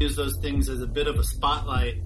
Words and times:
use 0.00 0.16
those 0.16 0.36
things 0.38 0.68
as 0.68 0.80
a 0.80 0.86
bit 0.86 1.06
of 1.06 1.18
a 1.18 1.24
spotlight 1.24 2.02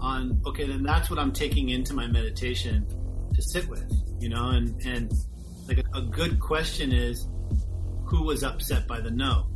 on 0.00 0.40
okay 0.46 0.66
then 0.66 0.82
that's 0.82 1.08
what 1.08 1.18
i'm 1.18 1.32
taking 1.32 1.70
into 1.70 1.94
my 1.94 2.06
meditation 2.06 2.86
to 3.34 3.42
sit 3.42 3.68
with 3.68 3.90
you 4.18 4.28
know? 4.28 4.50
And 4.50 4.80
and 4.84 5.12
like 5.68 5.78
a, 5.78 5.98
a 5.98 6.02
good 6.02 6.40
question 6.40 6.92
is 6.92 7.28
who 8.06 8.24
was 8.24 8.42
upset 8.42 8.86
by 8.86 9.00
the 9.00 9.10
no? 9.10 9.48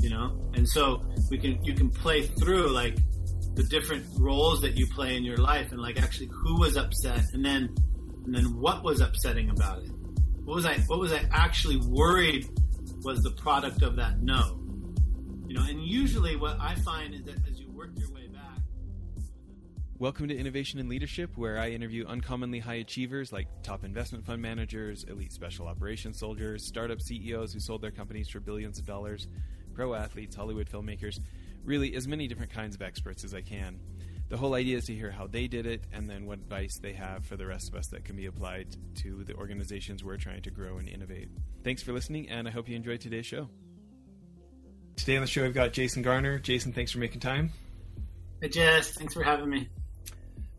You 0.00 0.10
know? 0.10 0.50
And 0.54 0.68
so 0.68 1.04
we 1.30 1.38
can 1.38 1.62
you 1.64 1.74
can 1.74 1.90
play 1.90 2.22
through 2.22 2.68
like 2.68 2.96
the 3.54 3.64
different 3.64 4.04
roles 4.18 4.62
that 4.62 4.76
you 4.76 4.86
play 4.88 5.16
in 5.16 5.24
your 5.24 5.36
life 5.36 5.72
and 5.72 5.80
like 5.80 6.02
actually 6.02 6.30
who 6.32 6.58
was 6.58 6.76
upset 6.76 7.22
and 7.34 7.44
then 7.44 7.74
and 8.24 8.34
then 8.34 8.56
what 8.58 8.82
was 8.82 9.00
upsetting 9.00 9.50
about 9.50 9.82
it? 9.82 9.90
What 10.44 10.56
was 10.56 10.66
i 10.66 10.78
what 10.86 10.98
was 10.98 11.12
i 11.12 11.24
actually 11.30 11.76
worried 11.76 12.48
was 13.02 13.22
the 13.22 13.30
product 13.32 13.82
of 13.82 13.96
that 13.96 14.22
no 14.22 14.58
you 15.52 15.58
know 15.58 15.66
and 15.68 15.84
usually 15.84 16.34
what 16.34 16.58
i 16.60 16.74
find 16.76 17.12
is 17.12 17.22
that 17.24 17.36
as 17.46 17.60
you 17.60 17.70
work 17.72 17.90
your 17.96 18.10
way 18.10 18.26
back 18.28 18.40
Welcome 19.98 20.26
to 20.28 20.36
Innovation 20.36 20.80
and 20.80 20.88
Leadership, 20.88 21.36
where 21.36 21.60
I 21.60 21.70
interview 21.70 22.04
uncommonly 22.08 22.58
high 22.58 22.76
achievers 22.76 23.32
like 23.32 23.46
top 23.62 23.84
investment 23.84 24.26
fund 24.26 24.42
managers, 24.42 25.04
elite 25.04 25.32
special 25.32 25.68
operations 25.68 26.18
soldiers, 26.18 26.66
startup 26.66 27.00
CEOs 27.00 27.52
who 27.52 27.60
sold 27.60 27.82
their 27.82 27.92
companies 27.92 28.28
for 28.28 28.40
billions 28.40 28.80
of 28.80 28.84
dollars, 28.84 29.28
pro 29.74 29.94
athletes, 29.94 30.34
Hollywood 30.34 30.68
filmmakers, 30.68 31.20
really 31.62 31.94
as 31.94 32.08
many 32.08 32.26
different 32.26 32.50
kinds 32.50 32.74
of 32.74 32.82
experts 32.82 33.22
as 33.22 33.32
I 33.32 33.42
can. 33.42 33.78
The 34.28 34.36
whole 34.36 34.54
idea 34.54 34.78
is 34.78 34.86
to 34.86 34.94
hear 34.94 35.12
how 35.12 35.28
they 35.28 35.46
did 35.46 35.66
it 35.66 35.84
and 35.92 36.10
then 36.10 36.26
what 36.26 36.40
advice 36.40 36.80
they 36.82 36.94
have 36.94 37.24
for 37.24 37.36
the 37.36 37.46
rest 37.46 37.68
of 37.68 37.76
us 37.76 37.86
that 37.88 38.04
can 38.04 38.16
be 38.16 38.26
applied 38.26 38.74
to 39.02 39.22
the 39.22 39.34
organizations 39.34 40.02
we're 40.02 40.16
trying 40.16 40.42
to 40.42 40.50
grow 40.50 40.78
and 40.78 40.88
innovate. 40.88 41.28
Thanks 41.62 41.80
for 41.80 41.92
listening, 41.92 42.28
and 42.28 42.48
I 42.48 42.50
hope 42.50 42.68
you 42.68 42.74
enjoyed 42.74 43.00
today's 43.00 43.26
show. 43.26 43.50
Today 44.96 45.16
on 45.16 45.22
the 45.22 45.26
show, 45.26 45.42
we've 45.42 45.54
got 45.54 45.72
Jason 45.72 46.02
Garner. 46.02 46.38
Jason, 46.38 46.72
thanks 46.72 46.92
for 46.92 46.98
making 46.98 47.20
time. 47.20 47.50
hey 48.40 48.48
jess 48.48 48.92
thanks 48.92 49.14
for 49.14 49.22
having 49.22 49.48
me 49.48 49.68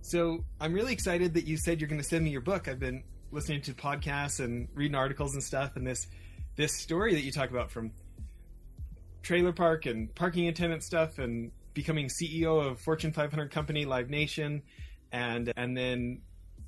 So 0.02 0.44
I'm 0.60 0.74
really 0.74 0.94
excited 0.94 1.34
that 1.36 1.48
you 1.48 1.58
said 1.58 1.80
you're 1.80 1.90
going 1.90 2.02
to 2.02 2.08
send 2.08 2.24
me 2.24 2.32
your 2.32 2.42
book. 2.42 2.68
I've 2.68 2.80
been 2.80 3.04
listening 3.32 3.62
to 3.62 3.74
podcasts 3.74 4.40
and 4.44 4.68
reading 4.76 4.96
articles 4.96 5.34
and 5.34 5.44
stuff, 5.44 5.76
and 5.76 5.86
this 5.88 6.08
this 6.56 6.80
story 6.80 7.14
that 7.16 7.22
you 7.22 7.32
talk 7.32 7.50
about 7.50 7.72
from 7.72 7.92
trailer 9.22 9.54
park 9.54 9.86
and 9.86 10.14
parking 10.14 10.48
attendant 10.48 10.84
stuff, 10.84 11.20
and 11.20 11.52
becoming 11.74 12.10
CEO 12.10 12.64
of 12.66 12.80
Fortune 12.82 13.12
500 13.12 13.50
company 13.50 13.86
Live 13.86 14.10
Nation, 14.10 14.62
and 15.12 15.52
and 15.56 15.76
then 15.76 16.22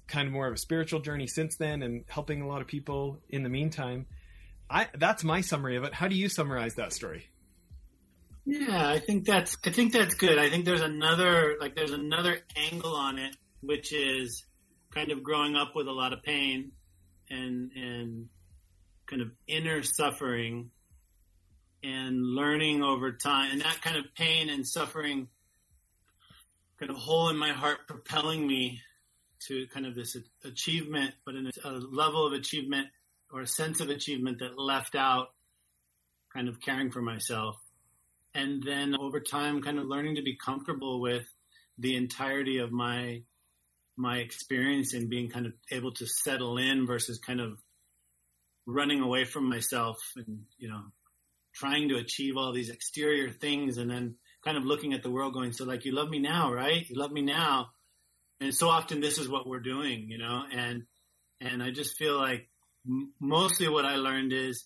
kind 0.07 0.27
of 0.27 0.33
more 0.33 0.47
of 0.47 0.53
a 0.53 0.57
spiritual 0.57 0.99
journey 0.99 1.27
since 1.27 1.57
then, 1.57 1.83
and 1.83 2.05
helping 2.07 2.41
a 2.41 2.47
lot 2.47 2.61
of 2.61 2.67
people 2.67 3.19
in 3.29 3.43
the 3.43 3.49
meantime. 3.49 4.05
I 4.69 4.87
that's 4.97 5.23
my 5.23 5.41
summary 5.41 5.75
of 5.75 5.83
it. 5.83 5.93
How 5.93 6.07
do 6.07 6.15
you 6.15 6.29
summarize 6.29 6.75
that 6.75 6.93
story? 6.93 7.29
Yeah, 8.45 8.89
I 8.89 8.99
think 8.99 9.25
that's 9.25 9.57
I 9.65 9.71
think 9.71 9.91
that's 9.91 10.13
good. 10.13 10.37
I 10.37 10.49
think 10.49 10.65
there's 10.65 10.81
another 10.81 11.55
like 11.59 11.75
there's 11.75 11.91
another 11.91 12.37
angle 12.55 12.95
on 12.95 13.17
it, 13.17 13.35
which 13.61 13.91
is 13.91 14.45
kind 14.93 15.11
of 15.11 15.23
growing 15.23 15.55
up 15.55 15.75
with 15.75 15.87
a 15.87 15.91
lot 15.91 16.13
of 16.13 16.21
pain 16.21 16.71
and 17.29 17.71
and 17.75 18.27
kind 19.07 19.23
of 19.23 19.31
inner 19.47 19.81
suffering 19.81 20.69
and 21.83 22.23
learning 22.23 22.83
over 22.83 23.11
time 23.11 23.51
and 23.51 23.61
that 23.61 23.81
kind 23.81 23.97
of 23.97 24.05
pain 24.15 24.49
and 24.49 24.67
suffering 24.67 25.27
kind 26.79 26.91
of 26.91 26.97
hole 26.97 27.29
in 27.29 27.37
my 27.37 27.51
heart 27.51 27.79
propelling 27.87 28.45
me 28.45 28.81
to 29.47 29.67
kind 29.67 29.85
of 29.85 29.95
this 29.95 30.17
achievement, 30.43 31.13
but 31.25 31.35
in 31.35 31.51
a, 31.63 31.69
level 31.69 32.25
of 32.25 32.33
achievement 32.33 32.87
or 33.31 33.41
a 33.41 33.47
sense 33.47 33.79
of 33.79 33.89
achievement 33.89 34.39
that 34.39 34.57
left 34.57 34.95
out 34.95 35.27
kind 36.33 36.47
of 36.47 36.59
caring 36.59 36.91
for 36.91 37.01
myself 37.01 37.55
and 38.35 38.61
then 38.61 38.95
over 38.99 39.19
time 39.19 39.61
kind 39.61 39.79
of 39.79 39.87
learning 39.87 40.15
to 40.15 40.21
be 40.21 40.35
comfortable 40.35 40.99
with 40.99 41.25
the 41.79 41.95
entirety 41.95 42.59
of 42.59 42.71
my 42.71 43.21
my 43.97 44.17
experience 44.17 44.93
and 44.93 45.09
being 45.09 45.29
kind 45.29 45.45
of 45.45 45.53
able 45.71 45.93
to 45.93 46.05
settle 46.05 46.57
in 46.57 46.85
versus 46.85 47.17
kind 47.17 47.39
of 47.39 47.57
running 48.67 49.01
away 49.01 49.23
from 49.23 49.49
myself 49.49 49.97
and 50.17 50.41
you 50.57 50.69
know 50.69 50.81
trying 51.53 51.87
to 51.89 51.95
achieve 51.95 52.35
all 52.35 52.51
these 52.51 52.69
exterior 52.69 53.31
things 53.31 53.77
and 53.77 53.89
then 53.89 54.15
kind 54.43 54.57
of 54.57 54.65
looking 54.65 54.93
at 54.93 55.01
the 55.01 55.09
world 55.09 55.33
going 55.33 55.53
so 55.53 55.63
like 55.63 55.85
you 55.85 55.95
love 55.95 56.09
me 56.09 56.19
now 56.19 56.51
right? 56.53 56.87
You 56.89 56.97
love 56.97 57.11
me 57.11 57.21
now. 57.21 57.69
And 58.41 58.53
so 58.53 58.67
often 58.67 58.99
this 58.99 59.17
is 59.17 59.29
what 59.29 59.47
we're 59.47 59.61
doing 59.61 60.07
you 60.09 60.17
know 60.17 60.43
and 60.53 60.83
and 61.39 61.63
i 61.63 61.71
just 61.71 61.97
feel 61.97 62.17
like 62.17 62.49
mostly 63.19 63.67
what 63.67 63.85
i 63.85 63.95
learned 63.95 64.33
is 64.33 64.65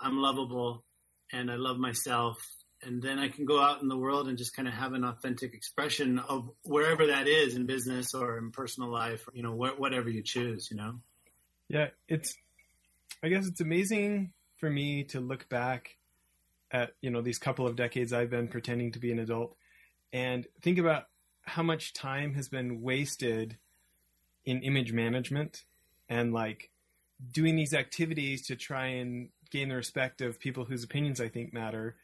i'm 0.00 0.16
lovable 0.16 0.84
and 1.32 1.50
i 1.50 1.56
love 1.56 1.76
myself 1.76 2.38
and 2.86 3.02
then 3.02 3.18
I 3.18 3.28
can 3.28 3.44
go 3.44 3.60
out 3.60 3.82
in 3.82 3.88
the 3.88 3.96
world 3.96 4.28
and 4.28 4.38
just 4.38 4.54
kind 4.54 4.68
of 4.68 4.74
have 4.74 4.92
an 4.92 5.04
authentic 5.04 5.54
expression 5.54 6.18
of 6.18 6.50
wherever 6.64 7.06
that 7.06 7.26
is 7.26 7.54
in 7.54 7.66
business 7.66 8.14
or 8.14 8.38
in 8.38 8.50
personal 8.50 8.90
life, 8.90 9.28
you 9.32 9.42
know, 9.42 9.52
wh- 9.52 9.78
whatever 9.78 10.08
you 10.08 10.22
choose, 10.22 10.68
you 10.70 10.76
know. 10.76 11.00
Yeah, 11.68 11.88
it's. 12.08 12.34
I 13.22 13.28
guess 13.28 13.46
it's 13.46 13.60
amazing 13.60 14.32
for 14.56 14.68
me 14.68 15.04
to 15.04 15.20
look 15.20 15.48
back 15.48 15.96
at 16.70 16.92
you 17.00 17.10
know 17.10 17.22
these 17.22 17.38
couple 17.38 17.66
of 17.66 17.76
decades 17.76 18.12
I've 18.12 18.30
been 18.30 18.48
pretending 18.48 18.92
to 18.92 18.98
be 18.98 19.12
an 19.12 19.18
adult, 19.18 19.56
and 20.12 20.46
think 20.62 20.78
about 20.78 21.04
how 21.42 21.62
much 21.62 21.92
time 21.92 22.34
has 22.34 22.48
been 22.48 22.82
wasted 22.82 23.58
in 24.44 24.62
image 24.62 24.92
management 24.92 25.64
and 26.08 26.32
like 26.32 26.70
doing 27.32 27.56
these 27.56 27.72
activities 27.74 28.46
to 28.46 28.56
try 28.56 28.86
and 28.86 29.28
gain 29.50 29.68
the 29.68 29.76
respect 29.76 30.20
of 30.20 30.40
people 30.40 30.64
whose 30.64 30.84
opinions 30.84 31.20
I 31.20 31.28
think 31.28 31.52
matter 31.52 31.96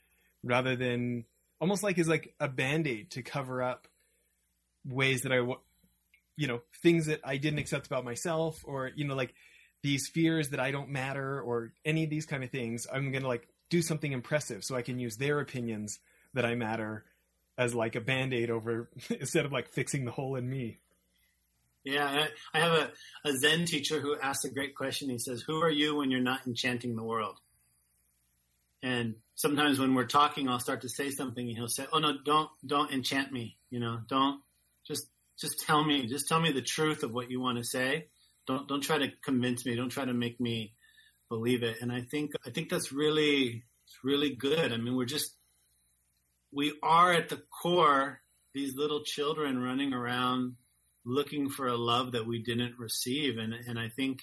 rather 0.42 0.76
than 0.76 1.24
almost 1.60 1.82
like 1.82 1.98
is 1.98 2.08
like 2.08 2.34
a 2.40 2.48
band-aid 2.48 3.10
to 3.12 3.22
cover 3.22 3.62
up 3.62 3.86
ways 4.86 5.22
that 5.22 5.32
I 5.32 5.36
you 6.36 6.46
know 6.46 6.62
things 6.82 7.06
that 7.06 7.20
I 7.24 7.36
didn't 7.36 7.58
accept 7.58 7.86
about 7.86 8.04
myself 8.04 8.60
or 8.64 8.90
you 8.94 9.06
know 9.06 9.14
like 9.14 9.34
these 9.82 10.08
fears 10.08 10.50
that 10.50 10.60
I 10.60 10.70
don't 10.70 10.90
matter 10.90 11.40
or 11.40 11.72
any 11.84 12.04
of 12.04 12.10
these 12.10 12.26
kind 12.26 12.44
of 12.44 12.50
things 12.50 12.86
I'm 12.92 13.10
going 13.10 13.22
to 13.22 13.28
like 13.28 13.48
do 13.68 13.82
something 13.82 14.12
impressive 14.12 14.64
so 14.64 14.76
I 14.76 14.82
can 14.82 14.98
use 14.98 15.16
their 15.16 15.40
opinions 15.40 15.98
that 16.34 16.44
I 16.44 16.54
matter 16.54 17.04
as 17.58 17.74
like 17.74 17.94
a 17.94 18.00
band-aid 18.00 18.50
over 18.50 18.88
instead 19.10 19.44
of 19.44 19.52
like 19.52 19.68
fixing 19.68 20.04
the 20.04 20.10
hole 20.10 20.36
in 20.36 20.48
me. 20.48 20.78
Yeah, 21.84 22.26
I, 22.52 22.58
have 22.58 22.72
a, 22.72 22.90
a 23.24 23.32
Zen 23.38 23.64
teacher 23.64 24.00
who 24.00 24.14
asks 24.20 24.44
a 24.44 24.50
great 24.50 24.74
question. 24.74 25.08
He 25.08 25.18
says, 25.18 25.42
"Who 25.46 25.62
are 25.62 25.70
you 25.70 25.96
when 25.96 26.10
you're 26.10 26.20
not 26.20 26.46
enchanting 26.46 26.94
the 26.94 27.02
world?" 27.02 27.40
And 28.82 29.16
sometimes 29.34 29.78
when 29.78 29.94
we're 29.94 30.06
talking, 30.06 30.48
I'll 30.48 30.60
start 30.60 30.82
to 30.82 30.88
say 30.88 31.10
something, 31.10 31.46
and 31.46 31.56
he'll 31.56 31.68
say, 31.68 31.86
"Oh 31.92 31.98
no, 31.98 32.16
don't 32.24 32.50
don't 32.66 32.92
enchant 32.92 33.32
me. 33.32 33.58
You 33.70 33.80
know, 33.80 34.00
don't 34.08 34.41
just 34.86 35.06
just 35.38 35.60
tell 35.60 35.84
me, 35.84 36.06
just 36.06 36.28
tell 36.28 36.41
me 36.41 36.52
the 36.52 36.62
truth 36.62 37.02
of 37.02 37.12
what 37.12 37.30
you 37.30 37.41
want 37.41 37.58
to 37.58 37.64
say. 37.64 38.08
Don't 38.46 38.66
don't 38.68 38.82
try 38.82 38.98
to 38.98 39.12
convince 39.22 39.66
me. 39.66 39.76
Don't 39.76 39.91
try 39.91 40.04
to 40.04 40.14
make 40.14 40.41
me 40.41 40.74
believe 41.28 41.62
it." 41.62 41.78
And 41.80 41.92
I 41.92 42.02
think 42.02 42.32
I 42.46 42.50
think 42.50 42.70
that's 42.70 42.92
really 42.92 43.64
really 44.02 44.34
good. 44.34 44.72
I 44.72 44.76
mean, 44.78 44.97
we're 44.97 45.04
just 45.04 45.36
we 46.52 46.72
are 46.82 47.12
at 47.12 47.28
the 47.28 47.42
core 47.62 48.20
these 48.52 48.74
little 48.76 49.04
children 49.04 49.62
running 49.62 49.92
around 49.92 50.56
looking 51.04 51.48
for 51.48 51.68
a 51.68 51.76
love 51.76 52.12
that 52.12 52.26
we 52.26 52.42
didn't 52.42 52.78
receive, 52.78 53.38
and 53.38 53.52
and 53.52 53.78
I 53.78 53.88
think 53.88 54.20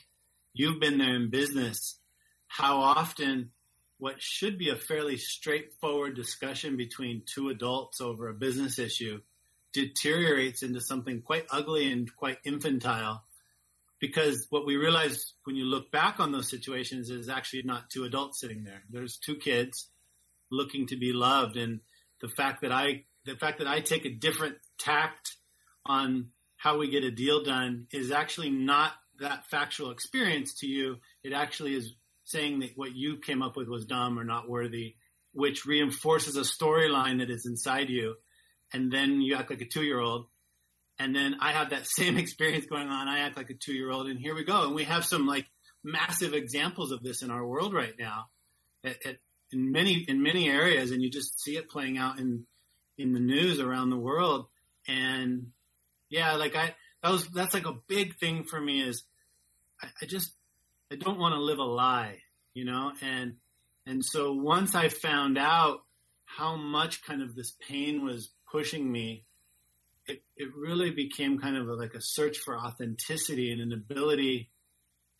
you've 0.53 0.79
been 0.79 0.97
there 0.97 1.15
in 1.15 1.29
business. 1.29 1.99
How 2.47 2.79
often 2.79 3.51
what 3.99 4.21
should 4.21 4.57
be 4.57 4.69
a 4.69 4.75
fairly 4.75 5.17
straightforward 5.17 6.15
discussion 6.15 6.77
between 6.77 7.23
two 7.25 7.49
adults 7.49 7.99
over 7.99 8.29
a 8.29 8.33
business 8.33 8.77
issue 8.79 9.19
deteriorates 9.73 10.63
into 10.63 10.81
something 10.81 11.21
quite 11.21 11.45
ugly 11.51 11.91
and 11.91 12.15
quite 12.15 12.37
infantile. 12.45 13.23
Because 13.99 14.45
what 14.49 14.65
we 14.65 14.75
realize 14.75 15.33
when 15.43 15.55
you 15.55 15.65
look 15.65 15.91
back 15.91 16.19
on 16.19 16.31
those 16.31 16.49
situations 16.49 17.09
is 17.09 17.29
actually 17.29 17.63
not 17.63 17.89
two 17.89 18.03
adults 18.03 18.39
sitting 18.39 18.63
there. 18.63 18.83
There's 18.89 19.17
two 19.17 19.35
kids 19.35 19.89
looking 20.51 20.87
to 20.87 20.97
be 20.97 21.13
loved. 21.13 21.57
And 21.57 21.79
the 22.21 22.29
fact 22.29 22.61
that 22.61 22.71
i 22.71 23.03
the 23.25 23.35
fact 23.35 23.57
that 23.59 23.67
i 23.67 23.81
take 23.81 24.05
a 24.05 24.13
different 24.13 24.55
tact 24.79 25.35
on 25.85 26.27
how 26.55 26.77
we 26.77 26.89
get 26.89 27.03
a 27.03 27.11
deal 27.11 27.43
done 27.43 27.87
is 27.91 28.11
actually 28.11 28.49
not 28.49 28.93
that 29.19 29.47
factual 29.49 29.91
experience 29.91 30.55
to 30.55 30.67
you. 30.67 30.97
It 31.23 31.33
actually 31.33 31.75
is 31.75 31.93
saying 32.27 32.59
that 32.59 32.71
what 32.75 32.93
you 32.93 33.17
came 33.17 33.41
up 33.41 33.55
with 33.55 33.69
was 33.69 33.85
dumb 33.85 34.19
or 34.19 34.25
not 34.25 34.49
worthy, 34.49 34.95
which 35.31 35.65
reinforces 35.65 36.35
a 36.35 36.41
storyline 36.41 37.19
that 37.19 37.29
is 37.29 37.45
inside 37.45 37.89
you. 37.89 38.15
And 38.73 38.91
then 38.91 39.21
you 39.21 39.35
act 39.35 39.49
like 39.49 39.61
a 39.61 39.65
two 39.65 39.83
year 39.83 39.99
old. 39.99 40.27
And 40.99 41.15
then 41.15 41.37
I 41.39 41.53
have 41.53 41.69
that 41.69 41.87
same 41.87 42.17
experience 42.17 42.65
going 42.65 42.89
on. 42.89 43.07
I 43.07 43.19
act 43.19 43.37
like 43.37 43.49
a 43.49 43.53
two 43.53 43.73
year 43.73 43.89
old 43.89 44.07
and 44.07 44.19
here 44.19 44.35
we 44.35 44.43
go. 44.43 44.65
And 44.65 44.75
we 44.75 44.83
have 44.83 45.05
some 45.05 45.25
like 45.25 45.45
massive 45.85 46.33
examples 46.33 46.91
of 46.91 47.01
this 47.01 47.21
in 47.21 47.31
our 47.31 47.45
world 47.45 47.73
right 47.73 47.93
now 47.97 48.25
at, 48.83 48.97
at, 49.05 49.17
in 49.53 49.71
many, 49.71 49.93
in 49.93 50.21
many 50.21 50.49
areas. 50.49 50.91
And 50.91 51.01
you 51.01 51.09
just 51.09 51.39
see 51.39 51.55
it 51.55 51.69
playing 51.69 51.97
out 51.97 52.19
in, 52.19 52.45
in 52.97 53.13
the 53.13 53.21
news 53.21 53.61
around 53.61 53.89
the 53.89 53.95
world. 53.95 54.47
And 54.85 55.51
yeah, 56.09 56.33
like 56.35 56.57
I, 56.57 56.75
that 57.03 57.11
was, 57.11 57.25
that's 57.29 57.53
like 57.53 57.65
a 57.65 57.77
big 57.87 58.17
thing 58.17 58.43
for 58.43 58.59
me 58.59 58.81
is 58.81 59.03
I, 59.81 59.87
I 60.01 60.05
just, 60.07 60.33
I 60.91 60.95
don't 60.95 61.19
want 61.19 61.35
to 61.35 61.41
live 61.41 61.59
a 61.59 61.63
lie, 61.63 62.19
you 62.53 62.65
know, 62.65 62.93
and 63.01 63.35
and 63.85 64.03
so 64.03 64.33
once 64.33 64.75
I 64.75 64.89
found 64.89 65.37
out 65.37 65.79
how 66.25 66.55
much 66.55 67.03
kind 67.03 67.21
of 67.21 67.35
this 67.35 67.53
pain 67.67 68.03
was 68.03 68.29
pushing 68.51 68.91
me, 68.91 69.23
it, 70.07 70.21
it 70.35 70.49
really 70.55 70.91
became 70.91 71.39
kind 71.39 71.55
of 71.55 71.69
a, 71.69 71.73
like 71.73 71.93
a 71.93 72.01
search 72.01 72.37
for 72.39 72.57
authenticity 72.57 73.51
and 73.51 73.61
an 73.61 73.71
ability 73.71 74.49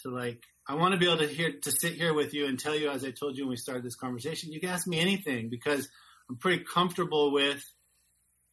to 0.02 0.10
like, 0.10 0.44
I 0.68 0.76
want 0.76 0.94
to 0.94 1.00
be 1.00 1.06
able 1.06 1.20
to 1.20 1.28
hear, 1.28 1.54
to 1.62 1.72
sit 1.72 1.94
here 1.94 2.14
with 2.14 2.34
you 2.34 2.46
and 2.46 2.60
tell 2.60 2.76
you, 2.76 2.90
as 2.90 3.06
I 3.06 3.12
told 3.12 3.38
you 3.38 3.46
when 3.46 3.52
we 3.52 3.56
started 3.56 3.84
this 3.84 3.96
conversation, 3.96 4.52
you 4.52 4.60
can 4.60 4.70
ask 4.70 4.86
me 4.86 5.00
anything 5.00 5.50
because 5.50 5.88
I'm 6.30 6.36
pretty 6.36 6.64
comfortable 6.64 7.32
with 7.32 7.64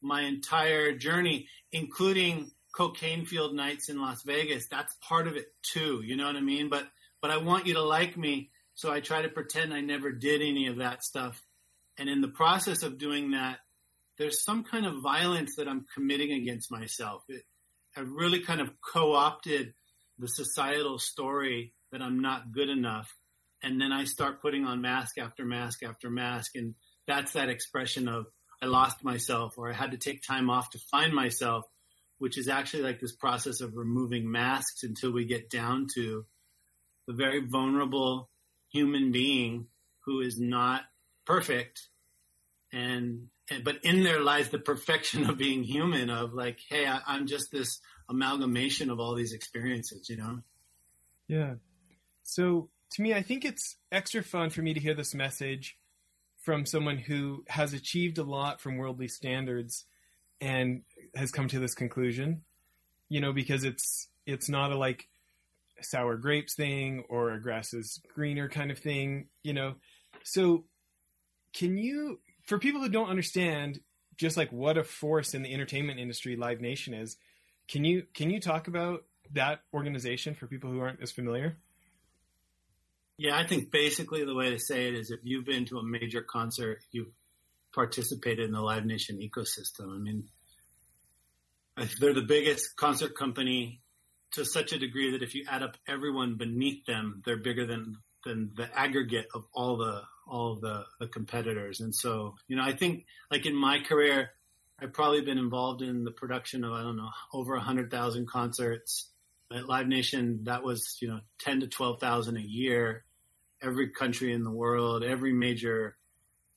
my 0.00 0.22
entire 0.22 0.92
journey, 0.96 1.48
including 1.72 2.52
cocaine 2.76 3.26
field 3.26 3.54
nights 3.54 3.88
in 3.88 4.00
Las 4.00 4.22
Vegas. 4.22 4.68
That's 4.68 4.94
part 5.00 5.26
of 5.26 5.36
it 5.36 5.46
too. 5.62 6.02
You 6.04 6.16
know 6.16 6.26
what 6.26 6.36
I 6.36 6.40
mean? 6.40 6.68
But, 6.68 6.84
but 7.24 7.30
I 7.30 7.38
want 7.38 7.66
you 7.66 7.72
to 7.72 7.82
like 7.82 8.18
me. 8.18 8.50
So 8.74 8.92
I 8.92 9.00
try 9.00 9.22
to 9.22 9.30
pretend 9.30 9.72
I 9.72 9.80
never 9.80 10.12
did 10.12 10.42
any 10.42 10.66
of 10.66 10.76
that 10.76 11.02
stuff. 11.02 11.42
And 11.96 12.06
in 12.06 12.20
the 12.20 12.28
process 12.28 12.82
of 12.82 12.98
doing 12.98 13.30
that, 13.30 13.60
there's 14.18 14.44
some 14.44 14.62
kind 14.62 14.84
of 14.84 15.02
violence 15.02 15.56
that 15.56 15.66
I'm 15.66 15.86
committing 15.94 16.32
against 16.32 16.70
myself. 16.70 17.22
It, 17.30 17.44
I've 17.96 18.10
really 18.10 18.40
kind 18.40 18.60
of 18.60 18.72
co-opted 18.92 19.72
the 20.18 20.28
societal 20.28 20.98
story 20.98 21.72
that 21.92 22.02
I'm 22.02 22.20
not 22.20 22.52
good 22.52 22.68
enough. 22.68 23.10
And 23.62 23.80
then 23.80 23.90
I 23.90 24.04
start 24.04 24.42
putting 24.42 24.66
on 24.66 24.82
mask 24.82 25.16
after 25.16 25.46
mask 25.46 25.82
after 25.82 26.10
mask. 26.10 26.56
And 26.56 26.74
that's 27.06 27.32
that 27.32 27.48
expression 27.48 28.06
of 28.06 28.26
I 28.60 28.66
lost 28.66 29.02
myself 29.02 29.54
or 29.56 29.70
I 29.70 29.72
had 29.72 29.92
to 29.92 29.96
take 29.96 30.20
time 30.22 30.50
off 30.50 30.68
to 30.72 30.78
find 30.90 31.14
myself, 31.14 31.64
which 32.18 32.36
is 32.36 32.48
actually 32.48 32.82
like 32.82 33.00
this 33.00 33.16
process 33.16 33.62
of 33.62 33.76
removing 33.76 34.30
masks 34.30 34.82
until 34.82 35.10
we 35.10 35.24
get 35.24 35.48
down 35.48 35.86
to 35.94 36.26
the 37.06 37.12
very 37.12 37.40
vulnerable 37.46 38.28
human 38.70 39.12
being 39.12 39.66
who 40.00 40.20
is 40.20 40.38
not 40.38 40.82
perfect. 41.24 41.88
And, 42.72 43.28
and 43.50 43.64
but 43.64 43.76
in 43.84 44.02
there 44.02 44.20
lies 44.20 44.48
the 44.48 44.58
perfection 44.58 45.28
of 45.28 45.38
being 45.38 45.62
human 45.62 46.10
of 46.10 46.32
like 46.32 46.58
hey 46.68 46.86
I, 46.86 47.00
i'm 47.06 47.26
just 47.26 47.50
this 47.52 47.80
amalgamation 48.08 48.90
of 48.90 49.00
all 49.00 49.14
these 49.14 49.32
experiences 49.32 50.08
you 50.08 50.16
know? 50.16 50.40
Yeah. 51.28 51.54
So 52.22 52.68
to 52.92 53.02
me 53.02 53.14
i 53.14 53.22
think 53.22 53.44
it's 53.44 53.76
extra 53.92 54.22
fun 54.22 54.50
for 54.50 54.62
me 54.62 54.74
to 54.74 54.80
hear 54.80 54.94
this 54.94 55.14
message 55.14 55.76
from 56.40 56.66
someone 56.66 56.98
who 56.98 57.44
has 57.48 57.72
achieved 57.72 58.18
a 58.18 58.24
lot 58.24 58.60
from 58.60 58.76
worldly 58.76 59.08
standards 59.08 59.84
and 60.40 60.82
has 61.14 61.30
come 61.30 61.48
to 61.48 61.58
this 61.58 61.74
conclusion 61.74 62.42
you 63.08 63.20
know 63.20 63.32
because 63.32 63.64
it's 63.64 64.08
it's 64.26 64.48
not 64.48 64.72
a 64.72 64.76
like 64.76 65.06
sour 65.84 66.16
grapes 66.16 66.54
thing 66.54 67.04
or 67.08 67.32
a 67.32 67.40
grass 67.40 67.72
is 67.72 68.00
greener 68.14 68.48
kind 68.48 68.70
of 68.70 68.78
thing 68.78 69.28
you 69.42 69.52
know? 69.52 69.74
So 70.22 70.64
can 71.52 71.76
you 71.76 72.20
for 72.44 72.58
people 72.58 72.80
who 72.80 72.88
don't 72.88 73.08
understand 73.08 73.80
just 74.16 74.36
like 74.36 74.52
what 74.52 74.78
a 74.78 74.84
force 74.84 75.34
in 75.34 75.42
the 75.42 75.52
entertainment 75.52 75.98
industry 75.98 76.36
live 76.36 76.60
nation 76.60 76.94
is 76.94 77.16
can 77.68 77.84
you 77.84 78.04
can 78.14 78.30
you 78.30 78.40
talk 78.40 78.68
about 78.68 79.04
that 79.32 79.60
organization 79.72 80.34
for 80.34 80.46
people 80.46 80.70
who 80.70 80.80
aren't 80.80 81.00
as 81.00 81.12
familiar? 81.12 81.56
Yeah 83.16 83.36
i 83.36 83.46
think 83.46 83.70
basically 83.70 84.24
the 84.24 84.34
way 84.34 84.50
to 84.50 84.58
say 84.58 84.88
it 84.88 84.94
is 84.94 85.10
if 85.10 85.20
you've 85.22 85.46
been 85.46 85.64
to 85.66 85.78
a 85.78 85.82
major 85.82 86.22
concert 86.22 86.82
you've 86.90 87.12
participated 87.74 88.46
in 88.46 88.52
the 88.52 88.60
live 88.60 88.84
nation 88.84 89.18
ecosystem. 89.18 89.94
I 89.94 89.98
mean 89.98 90.24
uh, 91.76 91.86
they're 92.00 92.14
the 92.14 92.22
biggest 92.22 92.76
concert 92.76 93.16
company 93.16 93.80
to 94.34 94.44
such 94.44 94.72
a 94.72 94.78
degree 94.78 95.12
that 95.12 95.22
if 95.22 95.34
you 95.34 95.44
add 95.48 95.62
up 95.62 95.76
everyone 95.88 96.36
beneath 96.36 96.84
them 96.86 97.22
they're 97.24 97.36
bigger 97.36 97.66
than 97.66 97.96
than 98.24 98.50
the 98.56 98.68
aggregate 98.78 99.28
of 99.34 99.44
all 99.54 99.76
the 99.76 100.02
all 100.26 100.56
the, 100.56 100.84
the 101.00 101.06
competitors. 101.06 101.80
And 101.80 101.94
so, 101.94 102.36
you 102.48 102.56
know, 102.56 102.62
I 102.62 102.72
think 102.72 103.06
like 103.30 103.46
in 103.46 103.54
my 103.54 103.80
career, 103.80 104.30
I've 104.80 104.92
probably 104.92 105.20
been 105.20 105.38
involved 105.38 105.82
in 105.82 106.04
the 106.04 106.10
production 106.10 106.64
of, 106.64 106.72
I 106.72 106.82
don't 106.82 106.96
know, 106.96 107.10
over 107.32 107.54
a 107.54 107.60
hundred 107.60 107.90
thousand 107.90 108.28
concerts 108.28 109.08
at 109.52 109.68
Live 109.68 109.86
Nation. 109.86 110.40
That 110.44 110.62
was, 110.62 110.98
you 111.00 111.08
know, 111.08 111.20
10 111.40 111.60
to 111.60 111.66
12,000 111.68 112.36
a 112.36 112.40
year, 112.40 113.04
every 113.62 113.90
country 113.90 114.32
in 114.32 114.44
the 114.44 114.50
world, 114.50 115.04
every 115.04 115.32
major, 115.32 115.96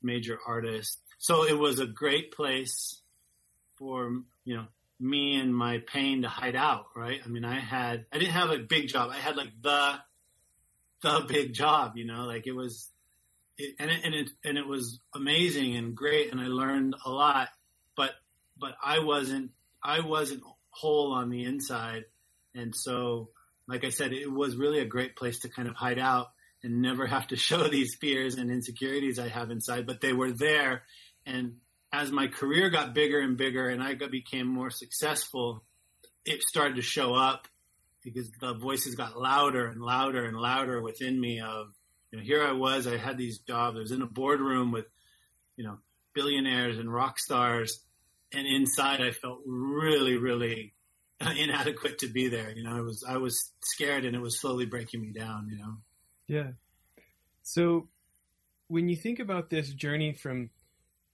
major 0.01 0.39
artist. 0.47 0.99
So 1.19 1.45
it 1.45 1.57
was 1.57 1.79
a 1.79 1.85
great 1.85 2.31
place 2.31 3.01
for, 3.77 4.21
you 4.45 4.55
know, 4.55 4.65
me 4.99 5.39
and 5.39 5.55
my 5.55 5.79
pain 5.85 6.23
to 6.23 6.27
hide 6.27 6.55
out, 6.55 6.85
right? 6.95 7.21
I 7.23 7.27
mean, 7.27 7.45
I 7.45 7.59
had, 7.59 8.05
I 8.11 8.17
didn't 8.17 8.33
have 8.33 8.51
a 8.51 8.57
big 8.57 8.87
job. 8.87 9.11
I 9.11 9.17
had 9.17 9.37
like 9.37 9.51
the, 9.61 9.95
the 11.03 11.25
big 11.27 11.53
job, 11.53 11.93
you 11.95 12.05
know, 12.05 12.25
like 12.25 12.47
it 12.47 12.53
was, 12.53 12.89
it, 13.57 13.75
and 13.79 13.89
it, 13.89 13.99
and 14.03 14.13
it 14.13 14.29
and 14.43 14.57
it 14.57 14.67
was 14.67 14.99
amazing 15.15 15.75
and 15.75 15.95
great, 15.95 16.31
and 16.31 16.39
I 16.39 16.47
learned 16.47 16.95
a 17.05 17.09
lot. 17.09 17.49
But 17.95 18.11
but 18.57 18.75
I 18.83 18.99
wasn't 18.99 19.51
I 19.83 20.01
wasn't 20.01 20.43
whole 20.69 21.13
on 21.13 21.29
the 21.29 21.43
inside, 21.43 22.05
and 22.53 22.75
so 22.75 23.29
like 23.67 23.83
I 23.83 23.89
said, 23.89 24.13
it 24.13 24.31
was 24.31 24.55
really 24.55 24.79
a 24.79 24.85
great 24.85 25.15
place 25.15 25.39
to 25.39 25.49
kind 25.49 25.67
of 25.67 25.75
hide 25.75 25.99
out 25.99 26.27
and 26.63 26.81
never 26.81 27.05
have 27.05 27.27
to 27.27 27.35
show 27.47 27.67
these 27.67 27.95
fears 27.95 28.35
and 28.35 28.51
insecurities 28.51 29.19
I 29.19 29.27
have 29.27 29.51
inside. 29.51 29.85
But 29.85 30.01
they 30.01 30.13
were 30.13 30.31
there, 30.31 30.83
and 31.25 31.57
as 31.91 32.11
my 32.11 32.27
career 32.27 32.69
got 32.69 32.93
bigger 32.93 33.19
and 33.19 33.37
bigger, 33.37 33.69
and 33.69 33.81
I 33.81 33.93
got, 33.93 34.11
became 34.11 34.47
more 34.47 34.69
successful, 34.69 35.63
it 36.25 36.43
started 36.43 36.75
to 36.75 36.81
show 36.81 37.13
up 37.13 37.47
because 38.03 38.29
the 38.39 38.53
voices 38.53 38.95
got 38.95 39.17
louder 39.17 39.67
and 39.67 39.81
louder 39.81 40.25
and 40.25 40.37
louder 40.37 40.81
within 40.81 41.19
me 41.19 41.41
of 41.41 41.67
you 42.11 42.19
know, 42.19 42.23
here 42.23 42.43
I 42.43 42.53
was, 42.53 42.87
I 42.87 42.97
had 42.97 43.17
these 43.17 43.39
jobs. 43.39 43.77
I 43.77 43.81
was 43.81 43.91
in 43.91 44.01
a 44.01 44.07
boardroom 44.07 44.71
with, 44.71 44.85
you 45.57 45.65
know, 45.65 45.77
billionaires 46.13 46.77
and 46.77 46.91
rock 46.91 47.19
stars, 47.19 47.81
and 48.33 48.47
inside 48.47 49.01
I 49.01 49.11
felt 49.11 49.39
really, 49.45 50.17
really 50.17 50.73
inadequate 51.21 51.99
to 51.99 52.07
be 52.07 52.29
there. 52.29 52.51
You 52.51 52.63
know, 52.63 52.75
I 52.75 52.81
was 52.81 53.03
I 53.07 53.17
was 53.17 53.51
scared, 53.63 54.05
and 54.05 54.15
it 54.15 54.21
was 54.21 54.39
slowly 54.39 54.65
breaking 54.65 55.01
me 55.01 55.11
down. 55.11 55.49
You 55.51 55.57
know. 55.57 55.73
Yeah. 56.27 56.51
So, 57.43 57.87
when 58.67 58.89
you 58.89 58.95
think 58.95 59.19
about 59.19 59.49
this 59.49 59.69
journey 59.69 60.13
from, 60.13 60.49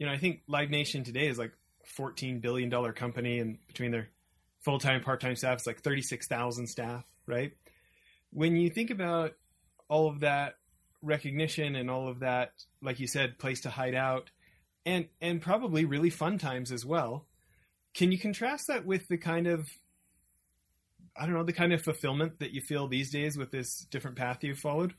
you 0.03 0.09
know, 0.09 0.15
I 0.15 0.17
think 0.17 0.41
Live 0.47 0.69
Nation 0.69 1.05
today 1.05 1.27
is 1.27 1.37
like 1.37 1.53
fourteen 1.85 2.41
billion 2.41 2.67
dollar 2.67 2.91
company, 2.91 3.39
and 3.39 3.57
between 3.67 3.91
their 3.91 4.09
full 4.59 4.77
time, 4.77 5.01
part 5.01 5.21
time 5.21 5.37
staff, 5.37 5.59
it's 5.59 5.65
like 5.65 5.79
thirty 5.79 6.01
six 6.01 6.27
thousand 6.27 6.67
staff, 6.67 7.05
right? 7.25 7.53
When 8.31 8.57
you 8.57 8.69
think 8.69 8.89
about 8.89 9.31
all 9.87 10.09
of 10.09 10.19
that 10.19 10.55
recognition 11.01 11.77
and 11.77 11.89
all 11.89 12.09
of 12.09 12.19
that, 12.19 12.51
like 12.81 12.99
you 12.99 13.07
said, 13.07 13.39
place 13.39 13.61
to 13.61 13.69
hide 13.69 13.95
out, 13.95 14.29
and 14.85 15.07
and 15.21 15.41
probably 15.41 15.85
really 15.85 16.09
fun 16.09 16.37
times 16.37 16.73
as 16.73 16.85
well. 16.85 17.25
Can 17.93 18.11
you 18.11 18.19
contrast 18.19 18.67
that 18.67 18.85
with 18.85 19.07
the 19.07 19.17
kind 19.17 19.47
of 19.47 19.69
I 21.15 21.25
don't 21.25 21.35
know, 21.35 21.45
the 21.45 21.53
kind 21.53 21.71
of 21.71 21.81
fulfillment 21.81 22.39
that 22.39 22.51
you 22.51 22.59
feel 22.59 22.89
these 22.89 23.09
days 23.09 23.37
with 23.37 23.51
this 23.51 23.85
different 23.89 24.17
path 24.17 24.43
you've 24.43 24.59
followed? 24.59 24.95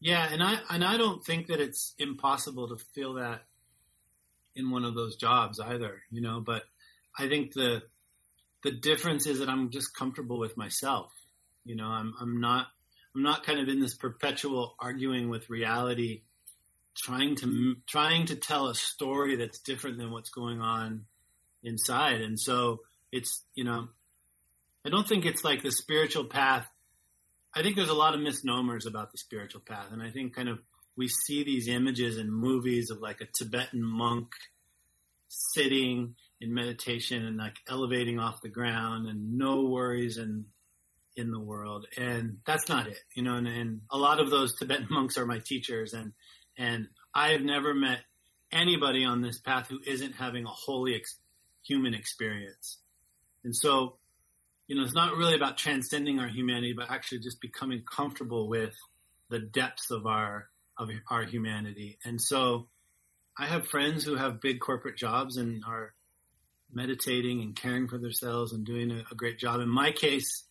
Yeah, 0.00 0.28
and 0.30 0.42
I 0.42 0.58
and 0.70 0.84
I 0.84 0.96
don't 0.96 1.24
think 1.24 1.46
that 1.46 1.60
it's 1.60 1.94
impossible 1.98 2.68
to 2.68 2.76
feel 2.94 3.14
that 3.14 3.44
in 4.54 4.70
one 4.70 4.84
of 4.84 4.94
those 4.94 5.16
jobs 5.16 5.60
either, 5.60 6.02
you 6.10 6.20
know, 6.20 6.40
but 6.40 6.62
I 7.18 7.28
think 7.28 7.52
the 7.52 7.82
the 8.62 8.72
difference 8.72 9.26
is 9.26 9.38
that 9.38 9.48
I'm 9.48 9.70
just 9.70 9.94
comfortable 9.94 10.38
with 10.38 10.56
myself. 10.56 11.12
You 11.64 11.76
know, 11.76 11.86
I'm 11.86 12.14
I'm 12.20 12.40
not 12.40 12.66
I'm 13.14 13.22
not 13.22 13.44
kind 13.44 13.58
of 13.60 13.68
in 13.68 13.80
this 13.80 13.94
perpetual 13.94 14.74
arguing 14.78 15.30
with 15.30 15.48
reality, 15.48 16.22
trying 16.94 17.36
to 17.36 17.76
trying 17.86 18.26
to 18.26 18.36
tell 18.36 18.68
a 18.68 18.74
story 18.74 19.36
that's 19.36 19.60
different 19.60 19.98
than 19.98 20.10
what's 20.10 20.30
going 20.30 20.60
on 20.60 21.06
inside. 21.62 22.20
And 22.20 22.38
so 22.38 22.80
it's 23.12 23.42
you 23.54 23.64
know, 23.64 23.88
I 24.84 24.90
don't 24.90 25.08
think 25.08 25.24
it's 25.24 25.44
like 25.44 25.62
the 25.62 25.72
spiritual 25.72 26.24
path. 26.24 26.68
I 27.56 27.62
think 27.62 27.74
there's 27.74 27.88
a 27.88 27.94
lot 27.94 28.14
of 28.14 28.20
misnomers 28.20 28.84
about 28.84 29.12
the 29.12 29.18
spiritual 29.18 29.62
path, 29.62 29.86
and 29.90 30.02
I 30.02 30.10
think 30.10 30.36
kind 30.36 30.48
of 30.48 30.58
we 30.96 31.08
see 31.08 31.42
these 31.42 31.68
images 31.68 32.18
in 32.18 32.30
movies 32.30 32.90
of 32.90 33.00
like 33.00 33.20
a 33.20 33.26
Tibetan 33.26 33.82
monk 33.82 34.28
sitting 35.28 36.14
in 36.40 36.54
meditation 36.54 37.24
and 37.24 37.36
like 37.36 37.56
elevating 37.68 38.18
off 38.18 38.42
the 38.42 38.48
ground 38.48 39.06
and 39.06 39.38
no 39.38 39.64
worries 39.64 40.18
and 40.18 40.44
in 41.16 41.30
the 41.30 41.40
world. 41.40 41.86
And 41.96 42.38
that's 42.46 42.68
not 42.68 42.88
it, 42.88 42.98
you 43.14 43.22
know, 43.22 43.36
and, 43.36 43.46
and 43.46 43.80
a 43.90 43.96
lot 43.96 44.20
of 44.20 44.30
those 44.30 44.54
Tibetan 44.54 44.88
monks 44.90 45.16
are 45.16 45.26
my 45.26 45.38
teachers 45.38 45.94
and, 45.94 46.12
and 46.58 46.88
I 47.14 47.30
have 47.30 47.42
never 47.42 47.74
met 47.74 48.00
anybody 48.52 49.04
on 49.04 49.22
this 49.22 49.38
path 49.38 49.68
who 49.68 49.78
isn't 49.86 50.12
having 50.12 50.44
a 50.44 50.50
wholly 50.50 50.94
ex- 50.94 51.18
human 51.66 51.94
experience. 51.94 52.78
And 53.44 53.54
so, 53.56 53.96
you 54.66 54.76
know, 54.76 54.82
it's 54.82 54.94
not 54.94 55.16
really 55.16 55.34
about 55.34 55.56
transcending 55.56 56.18
our 56.18 56.28
humanity, 56.28 56.74
but 56.76 56.90
actually 56.90 57.20
just 57.20 57.40
becoming 57.40 57.82
comfortable 57.82 58.48
with 58.48 58.74
the 59.30 59.38
depths 59.38 59.90
of 59.90 60.06
our, 60.06 60.48
of 60.76 60.90
our 61.10 61.24
humanity. 61.24 61.98
And 62.04 62.20
so 62.20 62.68
I 63.38 63.46
have 63.46 63.68
friends 63.68 64.04
who 64.04 64.16
have 64.16 64.40
big 64.40 64.60
corporate 64.60 64.96
jobs 64.96 65.36
and 65.36 65.62
are 65.66 65.94
meditating 66.72 67.42
and 67.42 67.54
caring 67.54 67.86
for 67.86 67.98
themselves 67.98 68.52
and 68.52 68.64
doing 68.64 68.90
a, 68.90 69.04
a 69.10 69.14
great 69.14 69.38
job. 69.38 69.60
In 69.60 69.68
my 69.68 69.92
case, 69.92 70.44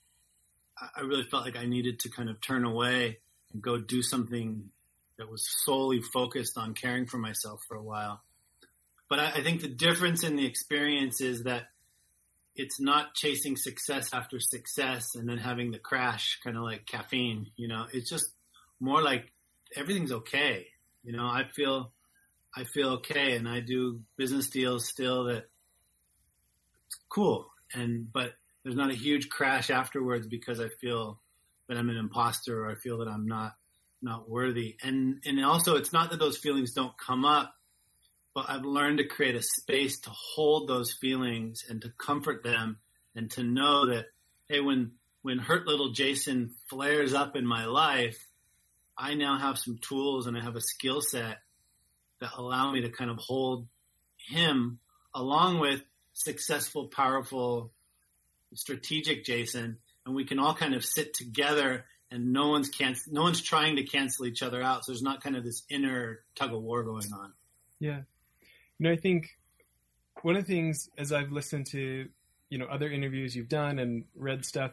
I 0.80 1.02
really 1.02 1.24
felt 1.24 1.46
like 1.46 1.58
I 1.58 1.66
needed 1.66 2.00
to 2.00 2.10
kind 2.10 2.30
of 2.30 2.40
turn 2.42 2.66
away 2.66 3.20
and 3.54 3.62
go 3.62 3.78
do 3.78 4.02
something 4.02 4.70
that 5.18 5.30
was 5.30 5.48
solely 5.64 6.02
focused 6.02 6.58
on 6.58 6.74
caring 6.74 7.06
for 7.06 7.18
myself 7.18 7.62
for 7.68 7.76
a 7.76 7.84
while. 7.84 8.22
But 9.10 9.20
I, 9.20 9.26
I 9.36 9.44
think 9.44 9.62
the 9.62 9.68
difference 9.68 10.24
in 10.24 10.36
the 10.36 10.46
experience 10.46 11.22
is 11.22 11.44
that 11.44 11.68
it's 12.56 12.80
not 12.80 13.14
chasing 13.14 13.58
success 13.58 14.14
after 14.14 14.40
success 14.40 15.16
and 15.16 15.28
then 15.28 15.38
having 15.38 15.72
the 15.72 15.80
crash, 15.80 16.40
kind 16.44 16.56
of 16.56 16.64
like 16.64 16.86
caffeine. 16.86 17.48
You 17.56 17.68
know, 17.68 17.86
it's 17.92 18.10
just 18.10 18.28
more 18.80 19.02
like 19.02 19.32
everything's 19.76 20.12
okay. 20.12 20.68
You 21.04 21.14
know, 21.14 21.26
I 21.26 21.44
feel 21.44 21.92
I 22.56 22.64
feel 22.64 22.90
okay, 22.94 23.36
and 23.36 23.48
I 23.48 23.60
do 23.60 24.02
business 24.18 24.50
deals 24.50 24.88
still 24.88 25.26
that 25.26 25.50
it's 26.88 26.98
cool, 27.10 27.52
and 27.74 28.12
but 28.12 28.34
there's 28.64 28.76
not 28.76 28.92
a 28.92 28.96
huge 28.96 29.30
crash 29.30 29.70
afterwards 29.70 30.28
because 30.28 30.60
I 30.60 30.70
feel 30.82 31.20
that 31.68 31.78
I'm 31.78 31.90
an 31.90 31.98
imposter 31.98 32.64
or 32.64 32.72
I 32.72 32.76
feel 32.76 33.00
that 33.00 33.08
I'm 33.08 33.28
not 33.28 33.54
not 34.02 34.30
worthy. 34.30 34.78
And 34.82 35.22
and 35.26 35.44
also 35.44 35.76
it's 35.76 35.94
not 35.94 36.12
that 36.12 36.20
those 36.20 36.38
feelings 36.38 36.74
don't 36.74 36.98
come 36.98 37.26
up, 37.26 37.54
but 38.36 38.50
I've 38.50 38.66
learned 38.66 39.00
to 39.00 39.08
create 39.08 39.36
a 39.36 39.42
space 39.42 40.02
to 40.02 40.12
hold 40.12 40.68
those 40.68 40.94
feelings 40.94 41.64
and 41.68 41.82
to 41.82 41.90
comfort 41.98 42.44
them 42.44 42.78
and 43.16 43.32
to 43.32 43.44
know 43.44 43.88
that 43.88 44.08
hey 44.48 44.60
when 44.60 44.92
when 45.24 45.40
hurt 45.40 45.66
little 45.66 45.90
Jason 45.90 46.52
flares 46.70 47.16
up 47.16 47.36
in 47.36 47.48
my 47.48 47.66
life, 47.66 48.24
I 48.96 49.16
now 49.16 49.40
have 49.40 49.58
some 49.58 49.80
tools 49.80 50.28
and 50.28 50.38
I 50.38 50.42
have 50.42 50.56
a 50.56 50.62
skill 50.62 51.02
set 51.02 51.40
that 52.20 52.34
allow 52.38 52.72
me 52.72 52.82
to 52.82 52.90
kind 52.90 53.10
of 53.10 53.18
hold 53.18 53.68
him 54.18 54.78
along 55.16 55.60
with 55.60 55.82
successful, 56.14 56.90
powerful, 56.90 57.72
strategic 58.54 59.26
Jason, 59.26 59.78
and 60.06 60.14
we 60.14 60.26
can 60.26 60.38
all 60.38 60.54
kind 60.54 60.76
of 60.76 60.86
sit 60.86 61.16
together 61.16 61.86
and 62.12 62.32
no 62.32 62.50
one's 62.50 62.70
no 63.10 63.24
one's 63.24 63.42
trying 63.42 63.78
to 63.78 63.84
cancel 63.84 64.28
each 64.28 64.44
other 64.44 64.62
out. 64.62 64.86
So 64.86 64.92
there's 64.92 65.02
not 65.02 65.24
kind 65.24 65.36
of 65.36 65.44
this 65.44 65.64
inner 65.70 66.20
tug 66.36 66.54
of 66.54 66.62
war 66.62 66.84
going 66.84 67.12
on. 67.14 67.34
Yeah. 67.80 68.02
You 68.80 68.88
know, 68.88 68.92
I 68.92 68.98
think 68.98 69.38
one 70.22 70.36
of 70.36 70.46
the 70.46 70.54
things 70.54 70.90
as 70.98 71.12
I've 71.12 71.32
listened 71.32 71.68
to, 71.68 72.08
you 72.50 72.58
know, 72.58 72.66
other 72.66 72.90
interviews 72.90 73.36
you've 73.36 73.50
done 73.50 73.80
and 73.80 74.06
read 74.16 74.46
stuff, 74.46 74.72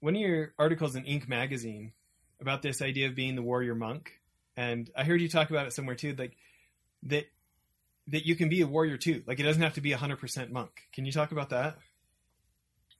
one 0.00 0.14
of 0.14 0.20
your 0.20 0.54
articles 0.58 0.96
in 0.96 1.04
Inc. 1.04 1.28
magazine 1.28 1.92
about 2.40 2.62
this 2.62 2.80
idea 2.80 3.08
of 3.08 3.14
being 3.14 3.36
the 3.36 3.42
warrior 3.42 3.74
monk. 3.74 4.12
And 4.56 4.90
I 4.96 5.04
heard 5.04 5.20
you 5.20 5.28
talk 5.28 5.50
about 5.50 5.66
it 5.66 5.72
somewhere 5.72 5.96
too, 5.96 6.14
like 6.18 6.36
that 7.04 7.26
that 8.08 8.26
you 8.26 8.34
can 8.34 8.48
be 8.48 8.60
a 8.62 8.66
warrior 8.66 8.96
too. 8.96 9.22
Like 9.26 9.38
it 9.38 9.44
doesn't 9.44 9.62
have 9.62 9.74
to 9.74 9.80
be 9.80 9.92
a 9.92 9.96
hundred 9.96 10.18
percent 10.18 10.50
monk. 10.50 10.70
Can 10.92 11.04
you 11.04 11.12
talk 11.12 11.32
about 11.32 11.50
that? 11.50 11.76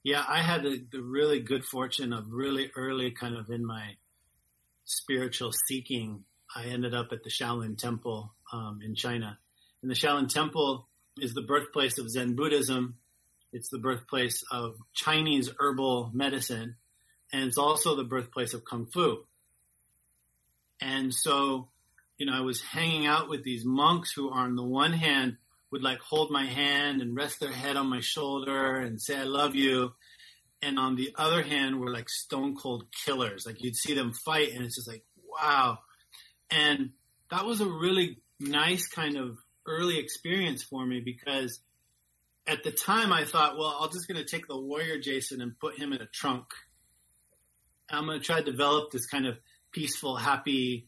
Yeah, 0.03 0.23
I 0.27 0.41
had 0.41 0.63
the, 0.63 0.83
the 0.91 1.01
really 1.01 1.41
good 1.41 1.63
fortune 1.63 2.11
of 2.13 2.31
really 2.31 2.71
early 2.75 3.11
kind 3.11 3.35
of 3.35 3.49
in 3.49 3.65
my 3.65 3.95
spiritual 4.85 5.51
seeking. 5.67 6.23
I 6.55 6.65
ended 6.65 6.93
up 6.95 7.09
at 7.11 7.23
the 7.23 7.29
Shaolin 7.29 7.77
Temple 7.77 8.33
um, 8.51 8.79
in 8.83 8.95
China. 8.95 9.37
And 9.81 9.89
the 9.89 9.95
Shaolin 9.95 10.29
Temple 10.29 10.87
is 11.17 11.33
the 11.33 11.41
birthplace 11.41 11.97
of 11.97 12.09
Zen 12.09 12.35
Buddhism. 12.35 12.97
It's 13.51 13.69
the 13.69 13.79
birthplace 13.79 14.43
of 14.51 14.75
Chinese 14.93 15.49
herbal 15.59 16.11
medicine. 16.13 16.75
And 17.33 17.43
it's 17.43 17.57
also 17.57 17.95
the 17.95 18.03
birthplace 18.03 18.53
of 18.53 18.63
Kung 18.65 18.85
Fu. 18.85 19.25
And 20.79 21.13
so, 21.13 21.69
you 22.17 22.25
know, 22.25 22.33
I 22.33 22.41
was 22.41 22.61
hanging 22.61 23.05
out 23.05 23.29
with 23.29 23.43
these 23.43 23.63
monks 23.65 24.11
who 24.11 24.31
on 24.31 24.55
the 24.55 24.63
one 24.63 24.93
hand 24.93 25.37
would 25.71 25.83
like 25.83 25.99
hold 25.99 26.31
my 26.31 26.45
hand 26.45 27.01
and 27.01 27.15
rest 27.15 27.39
their 27.39 27.51
head 27.51 27.77
on 27.77 27.87
my 27.87 28.01
shoulder 28.01 28.75
and 28.75 29.01
say, 29.01 29.17
I 29.17 29.23
love 29.23 29.55
you. 29.55 29.93
And 30.61 30.77
on 30.77 30.95
the 30.95 31.13
other 31.17 31.41
hand, 31.41 31.79
were 31.79 31.91
like 31.91 32.09
stone 32.09 32.55
cold 32.55 32.85
killers. 33.05 33.45
Like 33.45 33.63
you'd 33.63 33.75
see 33.75 33.93
them 33.93 34.13
fight 34.13 34.53
and 34.53 34.63
it's 34.63 34.75
just 34.75 34.87
like, 34.87 35.03
wow. 35.41 35.79
And 36.49 36.91
that 37.31 37.45
was 37.45 37.61
a 37.61 37.65
really 37.65 38.17
nice 38.39 38.87
kind 38.87 39.17
of 39.17 39.37
early 39.65 39.99
experience 39.99 40.63
for 40.63 40.85
me 40.85 40.99
because 40.99 41.59
at 42.47 42.63
the 42.63 42.71
time 42.71 43.13
I 43.13 43.25
thought, 43.25 43.57
well, 43.57 43.77
I'm 43.79 43.91
just 43.91 44.07
going 44.07 44.23
to 44.23 44.29
take 44.29 44.47
the 44.47 44.59
warrior 44.59 44.99
Jason 44.99 45.41
and 45.41 45.57
put 45.59 45.77
him 45.77 45.93
in 45.93 46.01
a 46.01 46.05
trunk. 46.05 46.45
I'm 47.89 48.05
going 48.05 48.19
to 48.19 48.25
try 48.25 48.39
to 48.39 48.51
develop 48.51 48.91
this 48.91 49.05
kind 49.05 49.25
of 49.25 49.37
peaceful, 49.71 50.15
happy 50.15 50.87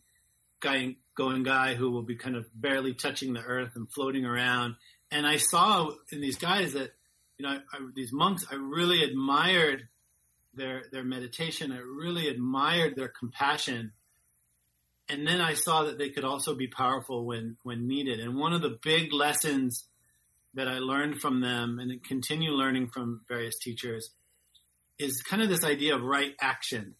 guy, 0.59 0.95
going 1.15 1.43
guy 1.43 1.75
who 1.75 1.91
will 1.91 2.03
be 2.03 2.15
kind 2.15 2.35
of 2.35 2.45
barely 2.55 2.93
touching 2.93 3.33
the 3.33 3.41
earth 3.41 3.71
and 3.75 3.87
floating 3.93 4.25
around. 4.25 4.75
And 5.11 5.27
I 5.27 5.37
saw 5.37 5.91
in 6.11 6.21
these 6.21 6.37
guys 6.37 6.73
that, 6.73 6.91
you 7.37 7.45
know, 7.45 7.59
I, 7.71 7.77
these 7.93 8.11
monks, 8.11 8.45
I 8.51 8.55
really 8.55 9.03
admired 9.03 9.87
their 10.53 10.83
their 10.91 11.03
meditation. 11.03 11.71
I 11.71 11.79
really 11.79 12.27
admired 12.27 12.95
their 12.95 13.07
compassion. 13.09 13.91
And 15.09 15.27
then 15.27 15.41
I 15.41 15.53
saw 15.53 15.83
that 15.83 15.97
they 15.97 16.09
could 16.09 16.23
also 16.23 16.55
be 16.55 16.67
powerful 16.67 17.25
when 17.25 17.57
when 17.63 17.87
needed. 17.87 18.19
And 18.19 18.37
one 18.37 18.53
of 18.53 18.61
the 18.61 18.77
big 18.81 19.13
lessons 19.13 19.85
that 20.53 20.67
I 20.67 20.79
learned 20.79 21.19
from 21.19 21.41
them 21.41 21.79
and 21.79 22.03
continue 22.03 22.51
learning 22.51 22.87
from 22.87 23.21
various 23.27 23.57
teachers 23.57 24.11
is 24.99 25.21
kind 25.21 25.41
of 25.41 25.49
this 25.49 25.63
idea 25.63 25.95
of 25.95 26.03
right 26.03 26.33
action, 26.39 26.95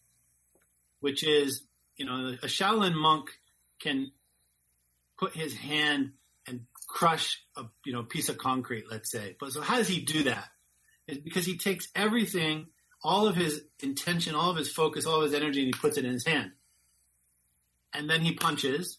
which 1.00 1.22
is, 1.24 1.62
you 1.96 2.04
know, 2.04 2.36
a 2.42 2.46
Shaolin 2.46 2.94
monk 2.94 3.30
can 3.80 4.10
put 5.18 5.34
his 5.34 5.54
hand 5.54 6.12
and 6.46 6.66
crush 6.86 7.42
a 7.56 7.64
you 7.84 7.92
know 7.92 8.02
piece 8.02 8.28
of 8.28 8.38
concrete, 8.38 8.84
let's 8.90 9.10
say. 9.10 9.36
But 9.38 9.52
so 9.52 9.60
how 9.60 9.76
does 9.76 9.88
he 9.88 10.00
do 10.00 10.24
that? 10.24 10.48
It's 11.06 11.18
because 11.18 11.46
he 11.46 11.58
takes 11.58 11.88
everything, 11.94 12.66
all 13.02 13.26
of 13.26 13.36
his 13.36 13.62
intention, 13.80 14.34
all 14.34 14.50
of 14.50 14.56
his 14.56 14.70
focus, 14.70 15.06
all 15.06 15.18
of 15.18 15.24
his 15.24 15.34
energy, 15.34 15.60
and 15.60 15.74
he 15.74 15.78
puts 15.78 15.98
it 15.98 16.04
in 16.04 16.12
his 16.12 16.26
hand. 16.26 16.52
And 17.94 18.10
then 18.10 18.20
he 18.20 18.32
punches. 18.32 18.98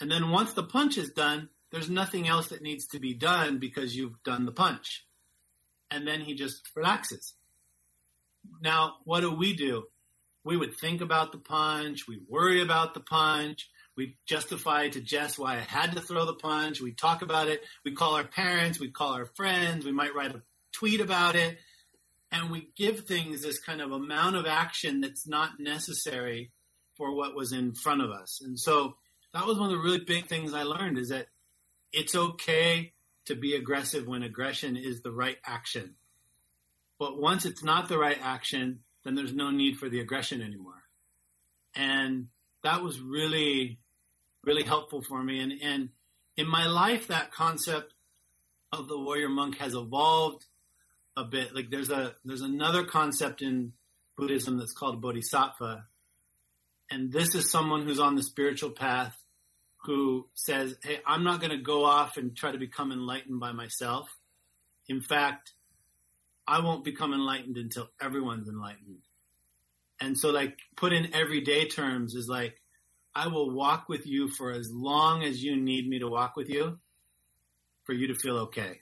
And 0.00 0.10
then 0.10 0.30
once 0.30 0.54
the 0.54 0.62
punch 0.62 0.96
is 0.96 1.10
done, 1.10 1.50
there's 1.70 1.90
nothing 1.90 2.26
else 2.26 2.48
that 2.48 2.62
needs 2.62 2.86
to 2.88 2.98
be 2.98 3.14
done 3.14 3.58
because 3.58 3.94
you've 3.94 4.22
done 4.24 4.46
the 4.46 4.52
punch. 4.52 5.06
And 5.90 6.06
then 6.06 6.20
he 6.20 6.34
just 6.34 6.68
relaxes. 6.74 7.34
Now, 8.62 8.94
what 9.04 9.20
do 9.20 9.32
we 9.32 9.54
do? 9.54 9.84
We 10.44 10.56
would 10.56 10.76
think 10.76 11.02
about 11.02 11.32
the 11.32 11.38
punch. 11.38 12.08
We 12.08 12.20
worry 12.28 12.62
about 12.62 12.94
the 12.94 13.00
punch. 13.00 13.68
We 13.96 14.16
justify 14.26 14.88
to 14.88 15.00
Jess 15.00 15.38
why 15.38 15.56
I 15.56 15.60
had 15.60 15.92
to 15.92 16.00
throw 16.00 16.24
the 16.24 16.34
punch. 16.34 16.80
We 16.80 16.92
talk 16.92 17.20
about 17.20 17.48
it. 17.48 17.62
We 17.84 17.92
call 17.92 18.14
our 18.14 18.24
parents. 18.24 18.80
We 18.80 18.90
call 18.90 19.12
our 19.12 19.26
friends. 19.26 19.84
We 19.84 19.92
might 19.92 20.14
write 20.14 20.34
a 20.34 20.42
tweet 20.72 21.00
about 21.00 21.36
it. 21.36 21.58
And 22.32 22.50
we 22.50 22.70
give 22.76 23.00
things 23.00 23.42
this 23.42 23.58
kind 23.58 23.82
of 23.82 23.92
amount 23.92 24.36
of 24.36 24.46
action 24.46 25.00
that's 25.00 25.26
not 25.26 25.60
necessary 25.60 26.52
for 27.00 27.14
what 27.14 27.34
was 27.34 27.52
in 27.52 27.72
front 27.72 28.02
of 28.02 28.10
us. 28.10 28.42
And 28.44 28.60
so 28.60 28.94
that 29.32 29.46
was 29.46 29.58
one 29.58 29.70
of 29.70 29.72
the 29.72 29.82
really 29.82 30.04
big 30.04 30.26
things 30.26 30.52
I 30.52 30.64
learned 30.64 30.98
is 30.98 31.08
that 31.08 31.28
it's 31.94 32.14
okay 32.14 32.92
to 33.24 33.34
be 33.34 33.54
aggressive 33.54 34.06
when 34.06 34.22
aggression 34.22 34.76
is 34.76 35.00
the 35.00 35.10
right 35.10 35.38
action. 35.46 35.94
But 36.98 37.18
once 37.18 37.46
it's 37.46 37.64
not 37.64 37.88
the 37.88 37.96
right 37.96 38.18
action, 38.22 38.80
then 39.02 39.14
there's 39.14 39.32
no 39.32 39.50
need 39.50 39.78
for 39.78 39.88
the 39.88 40.00
aggression 40.00 40.42
anymore. 40.42 40.82
And 41.74 42.26
that 42.64 42.82
was 42.82 43.00
really, 43.00 43.78
really 44.44 44.64
helpful 44.64 45.00
for 45.00 45.22
me. 45.22 45.40
And, 45.40 45.54
and 45.62 45.88
in 46.36 46.46
my 46.46 46.66
life, 46.66 47.08
that 47.08 47.32
concept 47.32 47.94
of 48.72 48.88
the 48.88 48.98
warrior 48.98 49.30
monk 49.30 49.56
has 49.56 49.72
evolved 49.72 50.44
a 51.16 51.24
bit. 51.24 51.54
Like 51.54 51.70
there's 51.70 51.88
a, 51.88 52.12
there's 52.26 52.42
another 52.42 52.84
concept 52.84 53.40
in 53.40 53.72
Buddhism 54.18 54.58
that's 54.58 54.74
called 54.74 55.00
bodhisattva. 55.00 55.86
And 56.90 57.12
this 57.12 57.34
is 57.34 57.50
someone 57.50 57.82
who's 57.82 58.00
on 58.00 58.16
the 58.16 58.22
spiritual 58.22 58.70
path 58.70 59.16
who 59.84 60.28
says, 60.34 60.74
Hey, 60.82 61.00
I'm 61.06 61.24
not 61.24 61.40
going 61.40 61.56
to 61.56 61.62
go 61.62 61.84
off 61.84 62.16
and 62.16 62.36
try 62.36 62.52
to 62.52 62.58
become 62.58 62.92
enlightened 62.92 63.40
by 63.40 63.52
myself. 63.52 64.08
In 64.88 65.00
fact, 65.00 65.52
I 66.46 66.60
won't 66.60 66.84
become 66.84 67.12
enlightened 67.12 67.56
until 67.56 67.88
everyone's 68.00 68.48
enlightened. 68.48 69.04
And 70.00 70.18
so 70.18 70.30
like 70.30 70.58
put 70.76 70.92
in 70.92 71.14
everyday 71.14 71.68
terms 71.68 72.14
is 72.14 72.28
like, 72.28 72.56
I 73.14 73.28
will 73.28 73.50
walk 73.50 73.88
with 73.88 74.06
you 74.06 74.28
for 74.28 74.50
as 74.50 74.70
long 74.72 75.22
as 75.22 75.42
you 75.42 75.56
need 75.56 75.88
me 75.88 75.98
to 76.00 76.08
walk 76.08 76.36
with 76.36 76.48
you 76.48 76.78
for 77.84 77.92
you 77.92 78.08
to 78.08 78.14
feel 78.14 78.38
okay. 78.38 78.80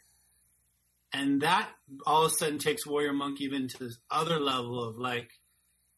And 1.12 1.40
that 1.42 1.68
all 2.06 2.24
of 2.24 2.32
a 2.32 2.34
sudden 2.34 2.58
takes 2.58 2.86
Warrior 2.86 3.12
Monk 3.12 3.40
even 3.40 3.68
to 3.68 3.78
this 3.78 3.98
other 4.10 4.38
level 4.38 4.82
of 4.82 4.98
like, 4.98 5.30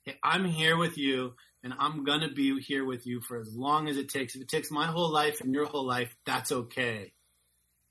hey, 0.05 0.17
I'm 0.23 0.45
here 0.45 0.77
with 0.77 0.97
you 0.97 1.35
and 1.63 1.75
I'm 1.79 2.05
going 2.05 2.21
to 2.21 2.31
be 2.31 2.59
here 2.61 2.85
with 2.85 3.07
you 3.07 3.21
for 3.21 3.39
as 3.39 3.55
long 3.55 3.89
as 3.89 3.97
it 3.97 4.09
takes. 4.09 4.35
If 4.35 4.43
it 4.43 4.49
takes 4.49 4.71
my 4.71 4.87
whole 4.87 5.13
life 5.13 5.41
and 5.41 5.53
your 5.55 5.67
whole 5.67 5.87
life, 5.87 6.15
that's 6.25 6.53
okay. 6.53 7.13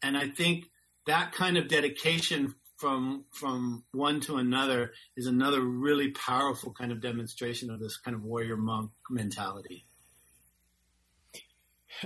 And 0.01 0.17
I 0.17 0.29
think 0.29 0.65
that 1.05 1.33
kind 1.33 1.57
of 1.57 1.67
dedication 1.67 2.55
from 2.77 3.25
from 3.31 3.83
one 3.91 4.21
to 4.21 4.37
another 4.37 4.93
is 5.17 5.27
another 5.27 5.61
really 5.61 6.11
powerful 6.11 6.73
kind 6.73 6.91
of 6.91 7.01
demonstration 7.01 7.69
of 7.69 7.79
this 7.79 7.97
kind 7.97 8.15
of 8.15 8.23
warrior 8.23 8.55
monk 8.55 8.91
mentality. 9.09 9.85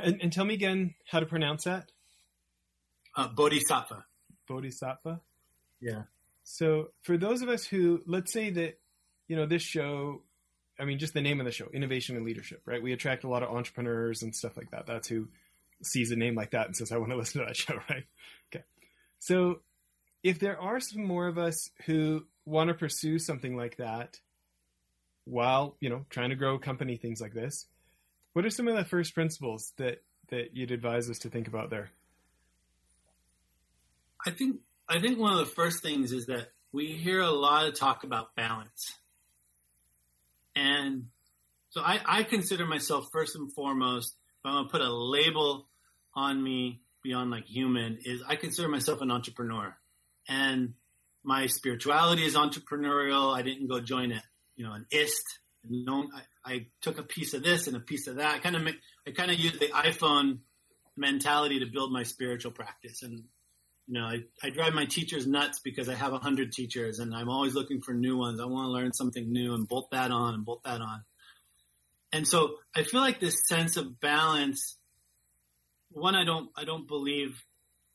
And, 0.01 0.19
and 0.21 0.33
tell 0.33 0.45
me 0.45 0.55
again 0.55 0.95
how 1.09 1.19
to 1.19 1.25
pronounce 1.25 1.65
that. 1.65 1.91
Uh, 3.15 3.27
bodhisattva. 3.27 4.05
Bodhisattva. 4.47 5.21
Yeah. 5.79 6.03
So 6.43 6.89
for 7.03 7.17
those 7.17 7.41
of 7.41 7.49
us 7.49 7.65
who, 7.65 8.01
let's 8.07 8.33
say 8.33 8.49
that, 8.49 8.79
you 9.27 9.35
know, 9.35 9.45
this 9.45 9.61
show 9.61 10.23
I 10.83 10.85
mean, 10.85 10.99
just 10.99 11.13
the 11.13 11.21
name 11.21 11.39
of 11.39 11.45
the 11.45 11.51
show, 11.51 11.69
Innovation 11.73 12.17
and 12.17 12.25
Leadership, 12.25 12.61
right? 12.65 12.83
We 12.83 12.91
attract 12.91 13.23
a 13.23 13.29
lot 13.29 13.41
of 13.41 13.55
entrepreneurs 13.55 14.21
and 14.21 14.35
stuff 14.35 14.57
like 14.57 14.71
that. 14.71 14.85
That's 14.85 15.07
who 15.07 15.29
sees 15.81 16.11
a 16.11 16.17
name 16.17 16.35
like 16.35 16.51
that 16.51 16.65
and 16.65 16.75
says, 16.75 16.91
I 16.91 16.97
want 16.97 17.11
to 17.11 17.17
listen 17.17 17.39
to 17.39 17.47
that 17.47 17.55
show, 17.55 17.75
right? 17.89 18.03
Okay. 18.53 18.65
So 19.19 19.61
if 20.23 20.39
there 20.39 20.59
are 20.59 20.81
some 20.81 21.05
more 21.05 21.27
of 21.27 21.37
us 21.37 21.69
who 21.85 22.25
want 22.45 22.67
to 22.67 22.73
pursue 22.73 23.17
something 23.17 23.55
like 23.55 23.77
that 23.77 24.19
while, 25.23 25.77
you 25.79 25.89
know, 25.89 26.05
trying 26.09 26.31
to 26.31 26.35
grow 26.35 26.55
a 26.55 26.59
company, 26.59 26.97
things 26.97 27.21
like 27.21 27.33
this, 27.33 27.65
what 28.33 28.43
are 28.43 28.49
some 28.49 28.67
of 28.67 28.75
the 28.75 28.83
first 28.83 29.13
principles 29.13 29.71
that, 29.77 30.03
that 30.31 30.53
you'd 30.53 30.71
advise 30.71 31.09
us 31.09 31.19
to 31.19 31.29
think 31.29 31.47
about 31.47 31.69
there? 31.69 31.91
I 34.25 34.31
think 34.31 34.57
I 34.89 34.99
think 34.99 35.17
one 35.17 35.31
of 35.31 35.39
the 35.39 35.53
first 35.53 35.81
things 35.81 36.11
is 36.11 36.25
that 36.25 36.49
we 36.73 36.87
hear 36.87 37.21
a 37.21 37.29
lot 37.29 37.67
of 37.67 37.77
talk 37.77 38.03
about 38.03 38.35
balance. 38.35 38.93
And 40.55 41.05
so 41.69 41.81
I, 41.81 41.99
I 42.05 42.23
consider 42.23 42.65
myself 42.65 43.07
first 43.11 43.35
and 43.35 43.51
foremost, 43.53 44.15
if 44.39 44.45
I'm 44.45 44.53
gonna 44.53 44.69
put 44.69 44.81
a 44.81 44.93
label 44.93 45.67
on 46.15 46.41
me 46.41 46.81
beyond 47.03 47.31
like 47.31 47.45
human, 47.45 47.99
is 48.03 48.21
I 48.27 48.35
consider 48.35 48.67
myself 48.67 49.01
an 49.01 49.11
entrepreneur. 49.11 49.75
And 50.27 50.73
my 51.23 51.47
spirituality 51.47 52.25
is 52.25 52.35
entrepreneurial. 52.35 53.35
I 53.35 53.41
didn't 53.41 53.67
go 53.67 53.79
join 53.79 54.11
a 54.11 54.21
you 54.55 54.65
know 54.65 54.73
an 54.73 54.85
ist. 54.91 55.23
No, 55.69 56.07
I, 56.45 56.53
I 56.53 56.65
took 56.81 56.99
a 56.99 57.03
piece 57.03 57.33
of 57.33 57.41
this 57.41 57.67
and 57.67 57.77
a 57.77 57.79
piece 57.79 58.07
of 58.07 58.17
that. 58.17 58.35
I 58.35 58.39
kind 58.39 58.55
of 58.55 58.67
I 59.07 59.11
kind 59.11 59.31
of 59.31 59.39
use 59.39 59.57
the 59.57 59.67
iPhone 59.67 60.39
mentality 60.95 61.59
to 61.59 61.65
build 61.65 61.91
my 61.91 62.03
spiritual 62.03 62.51
practice. 62.51 63.01
And 63.01 63.23
you 63.87 63.99
know, 63.99 64.05
I, 64.05 64.23
I 64.41 64.49
drive 64.49 64.73
my 64.73 64.85
teachers 64.85 65.27
nuts 65.27 65.59
because 65.59 65.89
I 65.89 65.95
have 65.95 66.13
a 66.13 66.19
hundred 66.19 66.53
teachers 66.53 66.99
and 66.99 67.13
I'm 67.13 67.29
always 67.29 67.53
looking 67.53 67.81
for 67.81 67.93
new 67.93 68.17
ones. 68.17 68.39
I 68.39 68.45
want 68.45 68.67
to 68.67 68.71
learn 68.71 68.93
something 68.93 69.31
new 69.31 69.53
and 69.53 69.67
bolt 69.67 69.91
that 69.91 70.11
on 70.11 70.33
and 70.35 70.45
bolt 70.45 70.63
that 70.63 70.79
on. 70.81 71.03
And 72.13 72.27
so 72.27 72.55
I 72.75 72.83
feel 72.83 73.01
like 73.01 73.19
this 73.19 73.45
sense 73.47 73.75
of 73.75 73.99
balance, 73.99 74.77
one, 75.91 76.15
I 76.15 76.23
don't, 76.23 76.49
I 76.55 76.63
don't 76.63 76.87
believe 76.87 77.43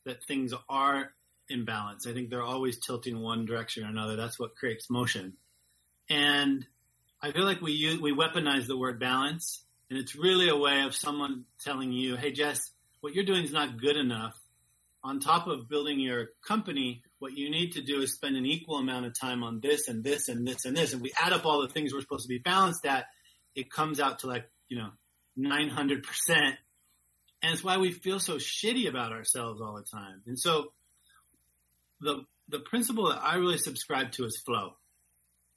that 0.05 0.23
things 0.23 0.53
are 0.67 1.11
in 1.49 1.65
balance. 1.65 2.05
I 2.05 2.13
think 2.13 2.29
they're 2.29 2.43
always 2.43 2.77
tilting 2.77 3.19
one 3.19 3.45
direction 3.45 3.83
or 3.83 3.87
another. 3.87 4.15
That's 4.15 4.39
what 4.39 4.55
creates 4.55 4.89
motion. 4.89 5.33
And 6.09 6.65
I 7.21 7.31
feel 7.31 7.45
like 7.45 7.61
we 7.61 7.71
use, 7.71 7.99
we 7.99 8.13
weaponize 8.13 8.67
the 8.67 8.77
word 8.77 8.99
balance 8.99 9.63
and 9.89 9.97
it's 9.97 10.15
really 10.15 10.49
a 10.49 10.55
way 10.55 10.83
of 10.83 10.93
someone 10.93 11.45
telling 11.63 11.91
you, 11.91 12.15
Hey, 12.15 12.31
Jess, 12.31 12.71
what 13.01 13.15
you're 13.15 13.25
doing 13.25 13.43
is 13.43 13.51
not 13.51 13.79
good 13.81 13.97
enough 13.97 14.39
on 15.03 15.19
top 15.19 15.47
of 15.47 15.69
building 15.69 15.99
your 15.99 16.29
company, 16.45 17.03
what 17.19 17.33
you 17.33 17.49
need 17.49 17.73
to 17.73 17.81
do 17.81 18.01
is 18.01 18.13
spend 18.13 18.35
an 18.35 18.45
equal 18.45 18.77
amount 18.77 19.05
of 19.05 19.17
time 19.17 19.43
on 19.43 19.59
this 19.61 19.87
and 19.87 20.03
this 20.03 20.27
and 20.27 20.47
this 20.47 20.65
and 20.65 20.75
this. 20.75 20.93
And 20.93 21.01
we 21.01 21.13
add 21.21 21.33
up 21.33 21.45
all 21.45 21.61
the 21.61 21.69
things 21.69 21.93
we're 21.93 22.01
supposed 22.01 22.23
to 22.23 22.29
be 22.29 22.39
balanced 22.39 22.85
at, 22.85 23.05
it 23.55 23.71
comes 23.71 23.99
out 23.99 24.19
to 24.19 24.27
like, 24.27 24.49
you 24.67 24.77
know, 24.77 24.89
900%. 25.37 26.03
And 26.29 27.53
it's 27.53 27.63
why 27.63 27.77
we 27.77 27.91
feel 27.91 28.19
so 28.19 28.35
shitty 28.35 28.89
about 28.89 29.13
ourselves 29.13 29.61
all 29.61 29.75
the 29.75 29.83
time. 29.83 30.21
And 30.27 30.37
so 30.37 30.73
the, 32.01 32.25
the 32.49 32.59
principle 32.59 33.09
that 33.09 33.23
I 33.23 33.35
really 33.35 33.57
subscribe 33.57 34.11
to 34.13 34.25
is 34.25 34.41
flow. 34.45 34.73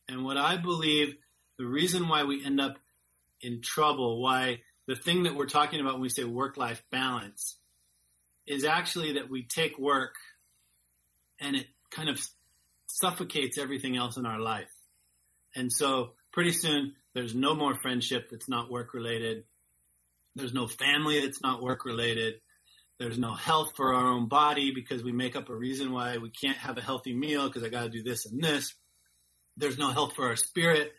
And 0.08 0.24
what 0.24 0.36
I 0.36 0.56
believe 0.56 1.14
the 1.58 1.66
reason 1.66 2.08
why 2.08 2.24
we 2.24 2.44
end 2.44 2.60
up 2.60 2.78
in 3.40 3.60
trouble, 3.60 4.22
why 4.22 4.60
the 4.86 4.96
thing 4.96 5.24
that 5.24 5.34
we're 5.34 5.46
talking 5.46 5.80
about 5.80 5.94
when 5.94 6.02
we 6.02 6.08
say 6.08 6.24
work 6.24 6.56
life 6.56 6.82
balance 6.90 7.56
is 8.46 8.64
actually 8.64 9.14
that 9.14 9.30
we 9.30 9.44
take 9.44 9.78
work 9.78 10.14
and 11.40 11.56
it 11.56 11.66
kind 11.90 12.08
of 12.08 12.20
suffocates 12.86 13.58
everything 13.58 13.96
else 13.96 14.16
in 14.16 14.26
our 14.26 14.40
life. 14.40 14.70
And 15.54 15.72
so 15.72 16.12
pretty 16.32 16.52
soon 16.52 16.94
there's 17.14 17.34
no 17.34 17.54
more 17.54 17.74
friendship 17.74 18.28
that's 18.30 18.48
not 18.48 18.70
work 18.70 18.94
related. 18.94 19.44
There's 20.34 20.54
no 20.54 20.66
family 20.66 21.20
that's 21.20 21.42
not 21.42 21.62
work 21.62 21.84
related. 21.84 22.34
There's 22.98 23.18
no 23.18 23.34
health 23.34 23.72
for 23.76 23.94
our 23.94 24.06
own 24.06 24.28
body 24.28 24.72
because 24.74 25.02
we 25.02 25.12
make 25.12 25.36
up 25.36 25.48
a 25.48 25.54
reason 25.54 25.92
why 25.92 26.18
we 26.18 26.30
can't 26.30 26.56
have 26.56 26.78
a 26.78 26.82
healthy 26.82 27.14
meal 27.14 27.48
because 27.48 27.64
I 27.64 27.68
got 27.68 27.82
to 27.82 27.88
do 27.90 28.02
this 28.02 28.26
and 28.26 28.42
this. 28.42 28.74
There's 29.56 29.78
no 29.78 29.90
health 29.90 30.14
for 30.14 30.26
our 30.26 30.36
spirit 30.36 30.92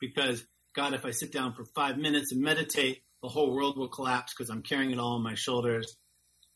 because 0.00 0.44
God, 0.74 0.94
if 0.94 1.04
I 1.04 1.10
sit 1.10 1.32
down 1.32 1.52
for 1.52 1.64
five 1.74 1.98
minutes 1.98 2.32
and 2.32 2.40
meditate, 2.40 3.02
the 3.22 3.28
whole 3.28 3.54
world 3.54 3.76
will 3.76 3.88
collapse 3.88 4.34
because 4.34 4.50
I'm 4.50 4.62
carrying 4.62 4.90
it 4.90 4.98
all 4.98 5.16
on 5.16 5.22
my 5.22 5.34
shoulders. 5.34 5.96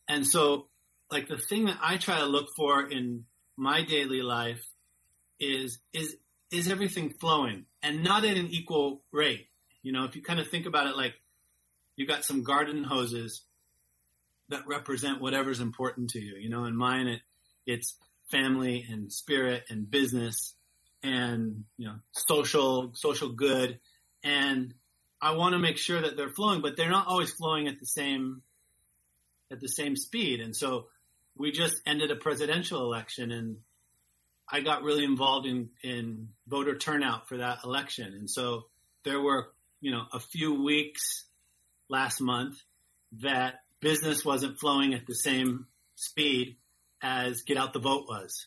And 0.09 0.27
so, 0.27 0.69
like 1.11 1.29
the 1.29 1.39
thing 1.39 1.67
that 1.67 1.79
I 1.83 1.97
try 1.97 2.19
to 2.19 2.27
look 2.27 2.49
for 2.57 2.83
in 2.89 3.25
my 3.57 3.83
daily 3.83 4.23
life 4.23 4.65
is 5.39 5.79
is 5.93 6.17
is 6.51 6.71
everything 6.71 7.11
flowing 7.11 7.65
and 7.83 8.03
not 8.03 8.25
at 8.25 8.37
an 8.37 8.49
equal 8.49 9.03
rate. 9.13 9.49
You 9.83 9.93
know, 9.93 10.05
if 10.05 10.17
you 10.17 10.23
kind 10.23 10.41
of 10.41 10.49
think 10.49 10.67
about 10.67 10.87
it 10.87 10.97
like 10.97 11.15
you 11.97 12.07
got 12.07 12.25
some 12.25 12.43
garden 12.43 12.85
hoses 12.85 13.43
that 14.49 14.67
represent 14.67 15.21
whatever's 15.21 15.61
important 15.61 16.11
to 16.11 16.21
you. 16.21 16.37
You 16.37 16.49
know, 16.49 16.65
in 16.65 16.77
mine 16.77 17.07
it 17.09 17.21
it's 17.67 17.97
family 18.31 18.85
and 18.89 19.13
spirit 19.13 19.65
and 19.69 19.91
business 19.91 20.55
and 21.03 21.65
you 21.77 21.87
know 21.87 21.97
social 22.13 22.93
social 22.95 23.31
good 23.31 23.79
and 24.25 24.75
I 25.21 25.33
want 25.33 25.55
to 25.55 25.59
make 25.59 25.79
sure 25.79 26.01
that 26.01 26.17
they're 26.17 26.29
flowing, 26.29 26.61
but 26.61 26.77
they're 26.77 26.91
not 26.91 27.07
always 27.07 27.33
flowing 27.33 27.69
at 27.69 27.81
the 27.81 27.87
same 27.87 28.43
at 29.51 29.61
the 29.61 29.69
same 29.69 29.97
speed. 29.97 30.41
And 30.41 30.55
so 30.55 30.87
we 31.37 31.53
just 31.53 31.81
ended 31.87 32.11
a 32.11 32.17
presidential 32.17 32.83
election 32.83 33.31
and 33.31 33.57
I 34.49 34.61
got 34.61 34.83
really 34.83 35.05
involved 35.05 35.47
in, 35.47 35.71
in 35.83 36.29
voter 36.47 36.77
turnout 36.77 37.29
for 37.29 37.39
that 37.39 37.59
election. 37.65 38.15
And 38.15 38.31
so 38.31 38.67
there 39.05 39.21
were, 39.21 39.49
you 39.81 39.91
know, 39.91 40.05
a 40.13 40.21
few 40.21 40.63
weeks 40.63 41.27
last 41.89 42.21
month 42.21 42.57
that 43.21 43.61
business 43.81 44.25
wasn't 44.25 44.59
flowing 44.59 44.95
at 44.95 45.07
the 45.07 45.15
same 45.15 45.67
speed 45.97 46.57
as 47.03 47.43
get 47.43 47.57
out 47.57 47.73
the 47.73 47.79
vote 47.81 48.07
was. 48.09 48.47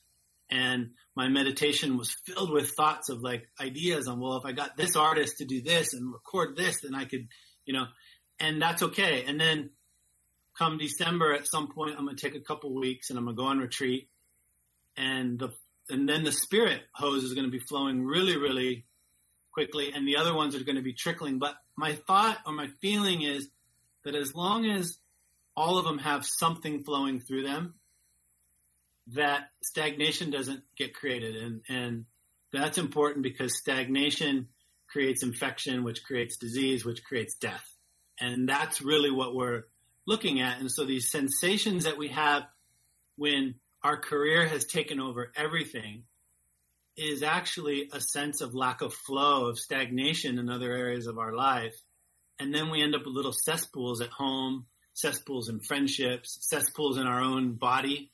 And 0.49 0.91
my 1.15 1.27
meditation 1.27 1.97
was 1.97 2.15
filled 2.25 2.51
with 2.51 2.71
thoughts 2.71 3.09
of 3.09 3.21
like 3.21 3.47
ideas 3.59 4.07
on, 4.07 4.19
well, 4.19 4.37
if 4.37 4.45
I 4.45 4.51
got 4.51 4.77
this 4.77 4.95
artist 4.95 5.37
to 5.37 5.45
do 5.45 5.61
this 5.61 5.93
and 5.93 6.11
record 6.11 6.55
this, 6.55 6.81
then 6.81 6.95
I 6.95 7.05
could, 7.05 7.27
you 7.65 7.73
know, 7.73 7.85
and 8.39 8.61
that's 8.61 8.81
okay. 8.83 9.25
And 9.27 9.39
then 9.39 9.69
come 10.59 10.77
December 10.77 11.33
at 11.33 11.47
some 11.47 11.69
point, 11.69 11.95
I'm 11.97 12.05
going 12.05 12.17
to 12.17 12.21
take 12.21 12.35
a 12.35 12.43
couple 12.43 12.75
weeks 12.75 13.09
and 13.09 13.17
I'm 13.17 13.25
going 13.25 13.35
to 13.35 13.41
go 13.41 13.47
on 13.47 13.59
retreat. 13.59 14.09
And 14.97 15.39
the, 15.39 15.53
and 15.89 16.07
then 16.07 16.23
the 16.23 16.33
spirit 16.33 16.81
hose 16.93 17.23
is 17.23 17.33
going 17.33 17.45
to 17.45 17.51
be 17.51 17.63
flowing 17.67 18.05
really, 18.05 18.37
really 18.37 18.85
quickly. 19.53 19.91
And 19.93 20.07
the 20.07 20.17
other 20.17 20.35
ones 20.35 20.55
are 20.55 20.63
going 20.63 20.75
to 20.75 20.81
be 20.81 20.93
trickling. 20.93 21.39
But 21.39 21.55
my 21.77 21.93
thought 21.93 22.37
or 22.45 22.51
my 22.51 22.67
feeling 22.81 23.21
is 23.21 23.47
that 24.03 24.15
as 24.15 24.35
long 24.35 24.65
as 24.65 24.97
all 25.55 25.77
of 25.77 25.85
them 25.85 25.99
have 25.99 26.25
something 26.25 26.83
flowing 26.83 27.21
through 27.21 27.43
them, 27.43 27.75
that 29.13 29.49
stagnation 29.63 30.29
doesn't 30.29 30.61
get 30.77 30.93
created. 30.93 31.35
And, 31.35 31.61
and 31.69 32.05
that's 32.51 32.77
important 32.77 33.23
because 33.23 33.57
stagnation 33.57 34.49
creates 34.89 35.23
infection, 35.23 35.83
which 35.83 36.03
creates 36.03 36.37
disease, 36.37 36.83
which 36.83 37.03
creates 37.03 37.35
death. 37.35 37.65
And 38.19 38.47
that's 38.47 38.81
really 38.81 39.09
what 39.09 39.33
we're 39.33 39.63
looking 40.09 40.41
at. 40.41 40.59
And 40.59 40.71
so 40.71 40.85
these 40.85 41.11
sensations 41.11 41.83
that 41.83 41.97
we 41.97 42.07
have 42.07 42.43
when 43.15 43.55
our 43.83 43.95
career 43.95 44.47
has 44.47 44.65
taken 44.65 44.99
over 44.99 45.31
everything 45.35 46.03
is 46.97 47.21
actually 47.21 47.89
a 47.93 48.01
sense 48.01 48.41
of 48.41 48.55
lack 48.55 48.81
of 48.81 48.91
flow, 48.91 49.47
of 49.47 49.59
stagnation 49.59 50.39
in 50.39 50.49
other 50.49 50.71
areas 50.71 51.05
of 51.05 51.19
our 51.19 51.31
life. 51.31 51.75
And 52.39 52.53
then 52.53 52.71
we 52.71 52.81
end 52.81 52.95
up 52.95 53.05
with 53.05 53.15
little 53.15 53.31
cesspools 53.33 54.01
at 54.01 54.09
home, 54.09 54.65
cesspools 54.93 55.47
in 55.47 55.59
friendships, 55.59 56.39
cesspools 56.41 56.97
in 56.97 57.05
our 57.05 57.21
own 57.21 57.53
body. 57.53 58.11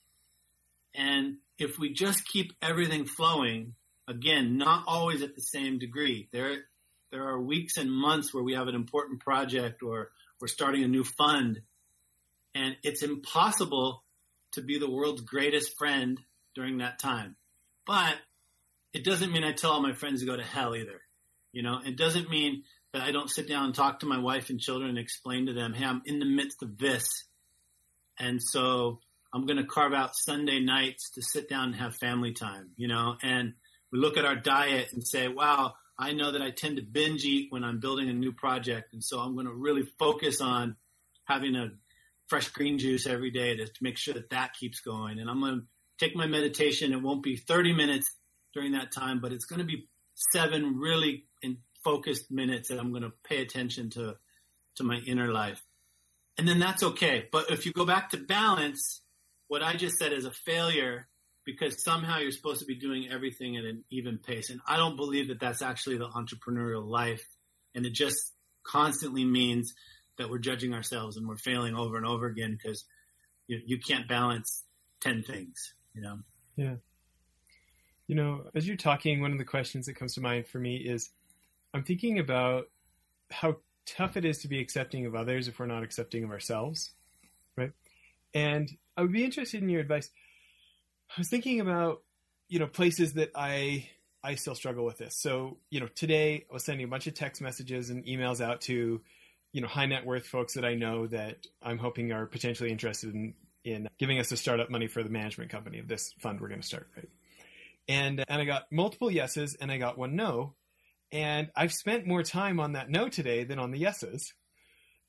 And 0.93 1.37
if 1.57 1.79
we 1.79 1.93
just 1.93 2.27
keep 2.27 2.51
everything 2.61 3.05
flowing, 3.05 3.73
again, 4.05 4.57
not 4.57 4.83
always 4.85 5.21
at 5.23 5.35
the 5.35 5.41
same 5.41 5.79
degree. 5.79 6.27
There, 6.33 6.57
there 7.11 7.23
are 7.23 7.41
weeks 7.41 7.77
and 7.77 7.89
months 7.89 8.33
where 8.33 8.43
we 8.43 8.53
have 8.53 8.67
an 8.67 8.75
important 8.75 9.21
project 9.21 9.81
or 9.81 10.11
we're 10.41 10.47
starting 10.47 10.83
a 10.83 10.89
new 10.89 11.05
fund 11.05 11.61
and 12.55 12.77
it's 12.83 13.03
impossible 13.03 14.03
to 14.53 14.61
be 14.61 14.79
the 14.79 14.89
world's 14.89 15.21
greatest 15.21 15.77
friend 15.77 16.19
during 16.55 16.79
that 16.79 16.97
time. 16.97 17.35
But 17.85 18.15
it 18.93 19.03
doesn't 19.03 19.31
mean 19.31 19.43
I 19.43 19.51
tell 19.51 19.71
all 19.71 19.81
my 19.81 19.93
friends 19.93 20.21
to 20.21 20.25
go 20.25 20.37
to 20.37 20.43
hell 20.43 20.75
either. 20.75 21.01
You 21.51 21.61
know, 21.61 21.81
it 21.85 21.97
doesn't 21.97 22.29
mean 22.29 22.63
that 22.93 23.01
I 23.01 23.11
don't 23.11 23.29
sit 23.29 23.47
down 23.47 23.65
and 23.65 23.75
talk 23.75 23.99
to 23.99 24.05
my 24.05 24.19
wife 24.19 24.49
and 24.49 24.59
children 24.59 24.89
and 24.89 24.97
explain 24.97 25.47
to 25.47 25.53
them, 25.53 25.73
hey, 25.73 25.83
I'm 25.85 26.01
in 26.05 26.19
the 26.19 26.25
midst 26.25 26.63
of 26.63 26.77
this. 26.77 27.25
And 28.17 28.41
so 28.41 28.99
I'm 29.33 29.45
going 29.45 29.57
to 29.57 29.65
carve 29.65 29.93
out 29.93 30.15
Sunday 30.15 30.61
nights 30.61 31.11
to 31.11 31.21
sit 31.21 31.49
down 31.49 31.65
and 31.65 31.75
have 31.75 31.95
family 31.97 32.31
time, 32.31 32.69
you 32.77 32.87
know, 32.87 33.17
and 33.21 33.53
we 33.91 33.99
look 33.99 34.17
at 34.17 34.23
our 34.23 34.35
diet 34.37 34.93
and 34.93 35.05
say, 35.05 35.27
wow, 35.27 35.73
I 35.99 36.13
know 36.13 36.31
that 36.31 36.41
I 36.41 36.51
tend 36.51 36.77
to 36.77 36.83
binge 36.83 37.25
eat 37.25 37.47
when 37.51 37.65
I'm 37.65 37.79
building 37.79 38.09
a 38.09 38.13
new 38.13 38.31
project. 38.31 38.93
And 38.93 39.03
so 39.03 39.19
I'm 39.19 39.33
going 39.33 39.47
to 39.47 39.53
really 39.53 39.83
focus 39.99 40.39
on 40.39 40.77
having 41.25 41.55
a 41.55 41.71
fresh 42.27 42.49
green 42.49 42.77
juice 42.77 43.05
every 43.07 43.31
day 43.31 43.55
to, 43.55 43.65
to 43.65 43.83
make 43.83 43.97
sure 43.97 44.13
that 44.13 44.29
that 44.31 44.53
keeps 44.53 44.79
going. 44.79 45.19
And 45.19 45.29
I'm 45.29 45.39
going 45.39 45.59
to 45.59 45.65
take 45.99 46.15
my 46.15 46.27
meditation. 46.27 46.93
It 46.93 47.01
won't 47.01 47.23
be 47.23 47.35
30 47.35 47.73
minutes 47.73 48.09
during 48.53 48.73
that 48.73 48.91
time, 48.91 49.19
but 49.21 49.31
it's 49.31 49.45
going 49.45 49.59
to 49.59 49.65
be 49.65 49.87
seven 50.31 50.77
really 50.77 51.25
in 51.41 51.57
focused 51.83 52.31
minutes 52.31 52.69
that 52.69 52.79
I'm 52.79 52.91
going 52.91 53.03
to 53.03 53.13
pay 53.23 53.41
attention 53.41 53.89
to 53.91 54.15
to 54.77 54.83
my 54.83 54.97
inner 55.07 55.31
life. 55.31 55.61
And 56.37 56.47
then 56.47 56.59
that's 56.59 56.83
okay. 56.83 57.27
But 57.31 57.49
if 57.49 57.65
you 57.65 57.71
go 57.71 57.85
back 57.85 58.09
to 58.09 58.17
balance, 58.17 59.01
what 59.47 59.63
I 59.63 59.75
just 59.75 59.97
said 59.97 60.11
is 60.11 60.25
a 60.25 60.31
failure 60.31 61.07
because 61.45 61.83
somehow 61.83 62.17
you're 62.17 62.31
supposed 62.31 62.59
to 62.59 62.65
be 62.65 62.75
doing 62.75 63.07
everything 63.09 63.55
at 63.55 63.63
an 63.63 63.83
even 63.89 64.17
pace. 64.17 64.49
And 64.49 64.59
I 64.67 64.77
don't 64.77 64.97
believe 64.97 65.29
that 65.29 65.39
that's 65.39 65.61
actually 65.61 65.97
the 65.97 66.09
entrepreneurial 66.09 66.85
life. 66.85 67.25
And 67.73 67.85
it 67.85 67.93
just 67.93 68.33
constantly 68.65 69.23
means 69.23 69.73
that 70.17 70.29
we're 70.29 70.39
judging 70.39 70.73
ourselves 70.73 71.17
and 71.17 71.27
we're 71.27 71.37
failing 71.37 71.75
over 71.75 71.97
and 71.97 72.05
over 72.05 72.25
again 72.25 72.57
because 72.61 72.85
you, 73.47 73.61
you 73.65 73.79
can't 73.79 74.07
balance 74.07 74.63
10 75.01 75.23
things, 75.23 75.73
you 75.93 76.01
know? 76.01 76.19
Yeah. 76.55 76.75
You 78.07 78.15
know, 78.15 78.43
as 78.53 78.67
you're 78.67 78.77
talking, 78.77 79.21
one 79.21 79.31
of 79.31 79.37
the 79.37 79.45
questions 79.45 79.87
that 79.87 79.95
comes 79.95 80.13
to 80.15 80.21
mind 80.21 80.47
for 80.47 80.59
me 80.59 80.77
is 80.77 81.09
I'm 81.73 81.83
thinking 81.83 82.19
about 82.19 82.69
how 83.31 83.57
tough 83.85 84.17
it 84.17 84.25
is 84.25 84.39
to 84.39 84.47
be 84.47 84.59
accepting 84.59 85.05
of 85.05 85.15
others 85.15 85.47
if 85.47 85.59
we're 85.59 85.65
not 85.65 85.83
accepting 85.83 86.23
of 86.23 86.31
ourselves, 86.31 86.91
right? 87.57 87.71
And 88.33 88.69
I 88.95 89.01
would 89.01 89.11
be 89.11 89.23
interested 89.23 89.61
in 89.61 89.69
your 89.69 89.81
advice. 89.81 90.09
I 91.09 91.19
was 91.19 91.29
thinking 91.29 91.59
about, 91.59 92.01
you 92.47 92.59
know, 92.59 92.67
places 92.67 93.13
that 93.13 93.31
I 93.35 93.89
I 94.23 94.35
still 94.35 94.55
struggle 94.55 94.85
with 94.85 94.97
this. 94.97 95.15
So, 95.19 95.57
you 95.69 95.79
know, 95.79 95.87
today 95.93 96.45
I 96.49 96.53
was 96.53 96.65
sending 96.65 96.83
a 96.83 96.89
bunch 96.89 97.05
of 97.05 97.13
text 97.13 97.43
messages 97.43 97.91
and 97.91 98.03
emails 98.05 98.41
out 98.41 98.61
to, 98.61 99.01
you 99.55 99.61
know, 99.61 99.69
high 99.69 99.85
net 99.85 100.05
worth 100.05 100.27
folks 100.27 100.55
that 100.55 100.65
I 100.65 100.73
know 100.73 101.07
that 101.07 101.47
I'm 101.63 101.77
hoping 101.77 102.11
are 102.11 102.25
potentially 102.25 102.71
interested 102.71 103.15
in 103.15 103.35
in 103.63 103.87
giving 103.97 104.19
us 104.19 104.27
the 104.27 104.35
startup 104.35 104.69
money 104.69 104.87
for 104.87 105.01
the 105.01 105.09
management 105.09 105.49
company 105.49 105.79
of 105.79 105.87
this 105.87 106.11
fund 106.19 106.41
we're 106.41 106.49
going 106.49 106.59
to 106.59 106.67
start, 106.67 106.89
right? 106.97 107.07
And 107.87 108.25
and 108.27 108.41
I 108.41 108.43
got 108.43 108.69
multiple 108.69 109.09
yeses 109.09 109.55
and 109.55 109.71
I 109.71 109.77
got 109.77 109.97
one 109.97 110.17
no. 110.17 110.55
And 111.13 111.51
I've 111.55 111.71
spent 111.71 112.05
more 112.05 112.21
time 112.21 112.59
on 112.59 112.73
that 112.73 112.89
no 112.89 113.07
today 113.07 113.45
than 113.45 113.57
on 113.57 113.71
the 113.71 113.79
yeses. 113.79 114.33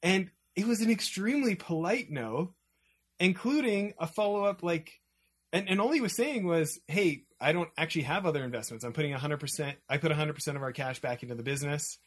And 0.01 0.31
it 0.55 0.65
was 0.65 0.81
an 0.81 0.93
extremely 0.93 1.57
polite 1.57 2.09
no, 2.09 2.55
including 3.19 3.95
a 3.99 4.07
follow 4.07 4.45
up 4.45 4.63
like 4.63 4.93
and, 5.53 5.69
and 5.69 5.81
all 5.81 5.91
he 5.91 6.01
was 6.01 6.15
saying 6.15 6.47
was, 6.47 6.79
Hey, 6.87 7.25
I 7.41 7.51
don't 7.51 7.71
actually 7.77 8.03
have 8.03 8.27
other 8.27 8.45
investments. 8.45 8.85
I'm 8.85 8.93
putting 8.93 9.11
hundred 9.11 9.41
percent 9.41 9.77
I 9.89 9.97
put 9.97 10.13
hundred 10.13 10.35
percent 10.35 10.57
of 10.57 10.63
our 10.63 10.73
cash 10.73 11.01
back 11.01 11.25
into 11.25 11.35
the 11.35 11.43
business. 11.43 11.99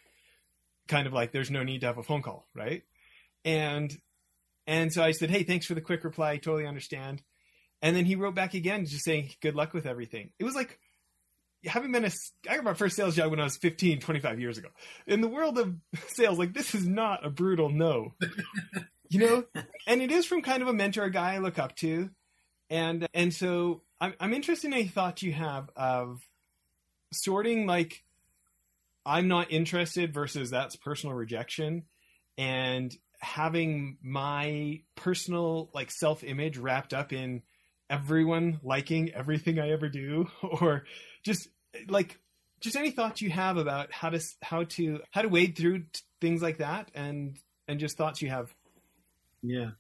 Kind 0.90 1.08
of 1.08 1.14
like 1.14 1.32
there's 1.32 1.52
no 1.52 1.64
need 1.64 1.82
to 1.82 1.88
have 1.88 1.98
a 1.98 2.04
phone 2.04 2.22
call, 2.22 2.46
right? 2.54 2.84
And 3.46 3.96
and 4.68 4.92
so 4.92 5.02
I 5.02 5.12
said, 5.12 5.30
Hey, 5.30 5.44
thanks 5.44 5.66
for 5.66 5.74
the 5.74 5.82
quick 5.82 6.04
reply, 6.04 6.32
I 6.32 6.38
totally 6.38 6.68
understand. 6.68 7.22
And 7.82 7.96
then 7.96 8.06
he 8.06 8.16
wrote 8.16 8.36
back 8.36 8.54
again, 8.54 8.86
just 8.86 9.06
saying, 9.06 9.32
good 9.42 9.56
luck 9.56 9.74
with 9.74 9.86
everything. 9.86 10.32
It 10.38 10.44
was 10.44 10.56
like, 10.56 10.80
having 11.66 11.92
been 11.92 12.06
a, 12.06 12.12
I 12.50 12.56
got 12.56 12.64
my 12.64 12.74
first 12.74 12.96
sales 12.96 13.16
job 13.16 13.32
when 13.32 13.40
I 13.40 13.46
was 13.46 13.58
15, 13.58 14.00
25 14.00 14.40
years 14.40 14.58
ago. 14.58 14.70
In 15.08 15.22
the 15.22 15.28
world 15.28 15.58
of 15.58 15.76
sales, 16.08 16.38
like 16.38 16.54
this 16.54 16.76
is 16.76 16.88
not 16.88 17.26
a 17.26 17.30
brutal 17.30 17.70
no, 17.70 18.14
you 19.10 19.20
know? 19.20 19.44
And 19.88 20.02
it 20.02 20.12
is 20.12 20.26
from 20.26 20.42
kind 20.42 20.62
of 20.62 20.68
a 20.68 20.74
mentor, 20.74 21.04
a 21.04 21.12
guy 21.12 21.36
I 21.36 21.38
look 21.40 21.60
up 21.60 21.76
to. 21.78 22.10
And, 22.70 23.08
and 23.14 23.34
so 23.34 23.82
I'm, 24.00 24.14
I'm 24.20 24.34
interested 24.34 24.68
in 24.68 24.74
a 24.74 24.86
thought 24.86 25.22
you 25.22 25.34
have 25.34 25.70
of 25.76 26.20
sorting 27.12 27.66
like, 27.66 28.04
I'm 29.06 29.28
not 29.28 29.52
interested 29.52 30.14
versus 30.14 30.50
that's 30.50 30.76
personal 30.76 31.16
rejection 31.16 31.84
and 32.38 32.96
having 33.22 33.98
my 34.02 34.82
personal 34.96 35.70
like 35.74 35.92
self 35.92 36.24
image 36.24 36.58
wrapped 36.58 36.94
up 36.94 37.12
in 37.12 37.42
everyone 37.90 38.60
liking 38.64 39.12
everything 39.14 39.60
I 39.60 39.72
ever 39.72 39.90
do, 39.90 40.28
or 40.44 40.86
just 41.24 41.50
like 41.88 42.20
just 42.62 42.76
any 42.76 42.92
thoughts 42.92 43.22
you 43.22 43.30
have 43.30 43.58
about 43.58 43.92
how 43.92 44.10
to 44.10 44.22
how 44.42 44.64
to 44.64 45.00
how 45.12 45.22
to 45.22 45.30
wade 45.30 45.58
through 45.58 45.80
t- 45.80 46.02
things 46.22 46.42
like 46.42 46.60
that, 46.60 46.90
and 46.94 47.38
and 47.68 47.80
just 47.80 47.98
thoughts 47.98 48.22
you 48.22 48.30
have. 48.30 48.54
Yeah, 49.42 49.72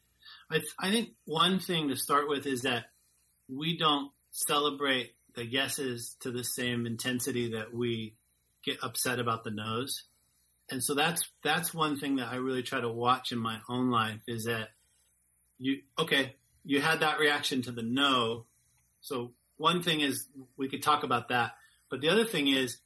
I 0.52 0.58
th- 0.58 0.74
I 0.80 0.92
think 0.92 1.10
one 1.26 1.60
thing 1.60 1.90
to 1.90 1.96
start 1.96 2.28
with 2.28 2.46
is 2.46 2.64
that 2.64 2.86
we 3.48 3.78
don't 3.78 4.12
celebrate 4.32 5.12
the 5.36 5.46
yeses 5.46 6.16
to 6.22 6.32
the 6.32 6.44
same 6.44 6.86
intensity 6.86 7.52
that 7.52 7.74
we 7.74 8.16
get 8.64 8.84
upset 8.84 9.20
about 9.20 9.44
the 9.44 9.52
no's. 9.52 10.04
And 10.72 10.84
so 10.84 10.94
that's 10.94 11.28
that's 11.44 11.74
one 11.74 11.98
thing 12.00 12.18
that 12.18 12.32
I 12.32 12.36
really 12.36 12.64
try 12.64 12.80
to 12.80 12.90
watch 12.90 13.32
in 13.32 13.40
my 13.40 13.60
own 13.68 13.90
life 13.90 14.22
is 14.28 14.46
that 14.46 14.70
you 15.58 15.82
okay, 15.98 16.36
you 16.64 16.82
had 16.82 17.00
that 17.00 17.20
reaction 17.20 17.62
to 17.64 17.72
the 17.72 17.82
no. 17.82 18.46
So 19.02 19.32
one 19.58 19.82
thing 19.82 20.02
is 20.02 20.28
we 20.58 20.70
could 20.70 20.84
talk 20.84 21.04
about 21.04 21.30
that, 21.30 21.54
but 21.90 22.02
the 22.02 22.10
other 22.10 22.26
thing 22.26 22.48
is, 22.48 22.78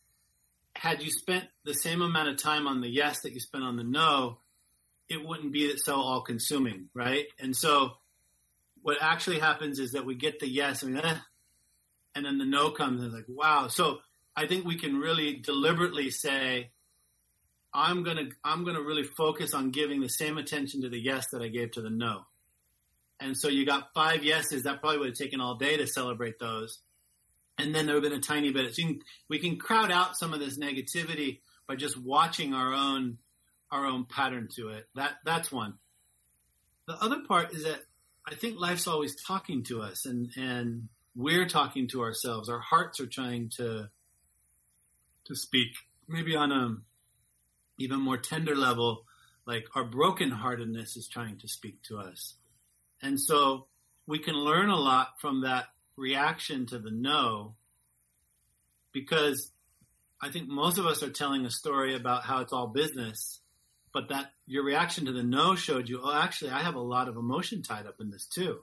had 0.76 1.04
you 1.04 1.12
spent 1.12 1.46
the 1.66 1.74
same 1.74 2.02
amount 2.02 2.30
of 2.30 2.38
time 2.38 2.68
on 2.68 2.82
the 2.82 2.90
yes 2.90 3.22
that 3.22 3.34
you 3.34 3.40
spent 3.40 3.64
on 3.64 3.76
the 3.76 3.84
no, 3.84 4.40
it 5.10 5.26
wouldn't 5.26 5.52
be 5.52 5.76
so 5.78 5.96
all 5.96 6.22
consuming, 6.22 6.90
right? 6.94 7.26
And 7.40 7.56
so 7.56 7.92
what 8.82 8.98
actually 9.02 9.40
happens 9.40 9.80
is 9.80 9.92
that 9.92 10.06
we 10.06 10.16
get 10.16 10.40
the 10.40 10.48
yes 10.48 10.84
and, 10.84 10.98
eh, 10.98 11.16
and 12.16 12.26
then 12.26 12.38
the 12.38 12.46
no 12.46 12.72
comes 12.72 13.02
and 13.02 13.08
it's 13.08 13.16
like, 13.16 13.26
wow. 13.28 13.68
So 13.68 14.00
I 14.36 14.48
think 14.48 14.66
we 14.66 14.78
can 14.78 14.98
really 14.98 15.36
deliberately 15.36 16.10
say, 16.10 16.72
I'm 17.74 18.04
gonna 18.04 18.30
I'm 18.44 18.64
gonna 18.64 18.82
really 18.82 19.04
focus 19.04 19.54
on 19.54 19.72
giving 19.72 20.02
the 20.02 20.10
same 20.10 20.38
attention 20.38 20.82
to 20.82 20.90
the 20.90 21.00
yes 21.00 21.28
that 21.32 21.42
I 21.42 21.48
gave 21.48 21.72
to 21.72 21.82
the 21.82 21.90
no. 21.90 22.26
And 23.20 23.38
so 23.38 23.48
you 23.48 23.66
got 23.66 23.94
five 23.94 24.24
yeses. 24.24 24.64
That 24.64 24.82
probably 24.82 25.00
would 25.00 25.10
have 25.10 25.18
taken 25.18 25.40
all 25.40 25.56
day 25.56 25.78
to 25.78 25.88
celebrate 25.88 26.40
those. 26.40 26.80
And 27.58 27.74
then 27.74 27.86
there 27.86 27.96
would 27.96 28.04
have 28.04 28.12
been 28.12 28.20
a 28.20 28.24
tiny 28.24 28.52
bit. 28.52 28.74
So 28.76 28.82
can, 28.82 29.00
we 29.30 29.40
can 29.40 29.58
crowd 29.58 29.92
out 29.92 30.18
some 30.18 30.34
of 30.34 30.40
this 30.40 30.58
negativity 30.58 31.40
by 31.68 31.76
just 31.76 31.98
watching 31.98 32.54
our 32.54 32.74
own 32.74 33.18
our 33.72 33.86
own 33.86 34.06
pattern 34.06 34.50
to 34.56 34.70
it. 34.70 34.88
That 34.96 35.14
that's 35.26 35.52
one. 35.52 35.76
The 36.88 36.96
other 37.02 37.22
part 37.28 37.54
is 37.54 37.64
that 37.64 37.82
I 38.28 38.36
think 38.36 38.60
life's 38.60 38.88
always 38.88 39.16
talking 39.26 39.64
to 39.66 39.82
us, 39.82 40.06
and 40.06 40.30
and 40.38 40.90
we're 41.16 41.48
talking 41.48 41.88
to 41.90 42.02
ourselves. 42.02 42.50
Our 42.50 42.60
hearts 42.60 43.00
are 43.00 43.08
trying 43.08 43.50
to 43.58 43.90
to 45.26 45.36
speak, 45.36 45.70
maybe 46.08 46.36
on 46.36 46.52
a 46.52 46.76
even 47.78 48.00
more 48.00 48.18
tender 48.18 48.56
level, 48.56 49.06
like 49.46 49.66
our 49.76 49.84
brokenheartedness 49.84 50.96
is 50.96 51.08
trying 51.12 51.38
to 51.40 51.48
speak 51.48 51.82
to 51.84 51.98
us. 51.98 52.36
And 53.02 53.20
so 53.20 53.68
we 54.08 54.20
can 54.20 54.36
learn 54.36 54.70
a 54.70 54.80
lot 54.80 55.20
from 55.20 55.42
that 55.42 55.66
reaction 55.96 56.66
to 56.68 56.80
the 56.80 56.92
no 56.92 57.56
because 58.92 59.52
I 60.22 60.30
think 60.30 60.48
most 60.48 60.78
of 60.78 60.86
us 60.86 61.04
are 61.04 61.10
telling 61.10 61.46
a 61.46 61.52
story 61.52 61.96
about 61.96 62.24
how 62.24 62.40
it's 62.40 62.54
all 62.54 62.68
business, 62.68 63.42
but 63.92 64.10
that 64.10 64.32
your 64.46 64.64
reaction 64.64 65.06
to 65.06 65.12
the 65.12 65.24
no 65.24 65.56
showed 65.56 65.90
you, 65.90 66.00
oh, 66.02 66.14
actually, 66.14 66.52
I 66.52 66.60
have 66.60 66.76
a 66.76 66.80
lot 66.80 67.10
of 67.10 67.18
emotion 67.18 67.62
tied 67.62 67.88
up 67.88 68.00
in 68.00 68.10
this 68.10 68.28
too. 68.28 68.60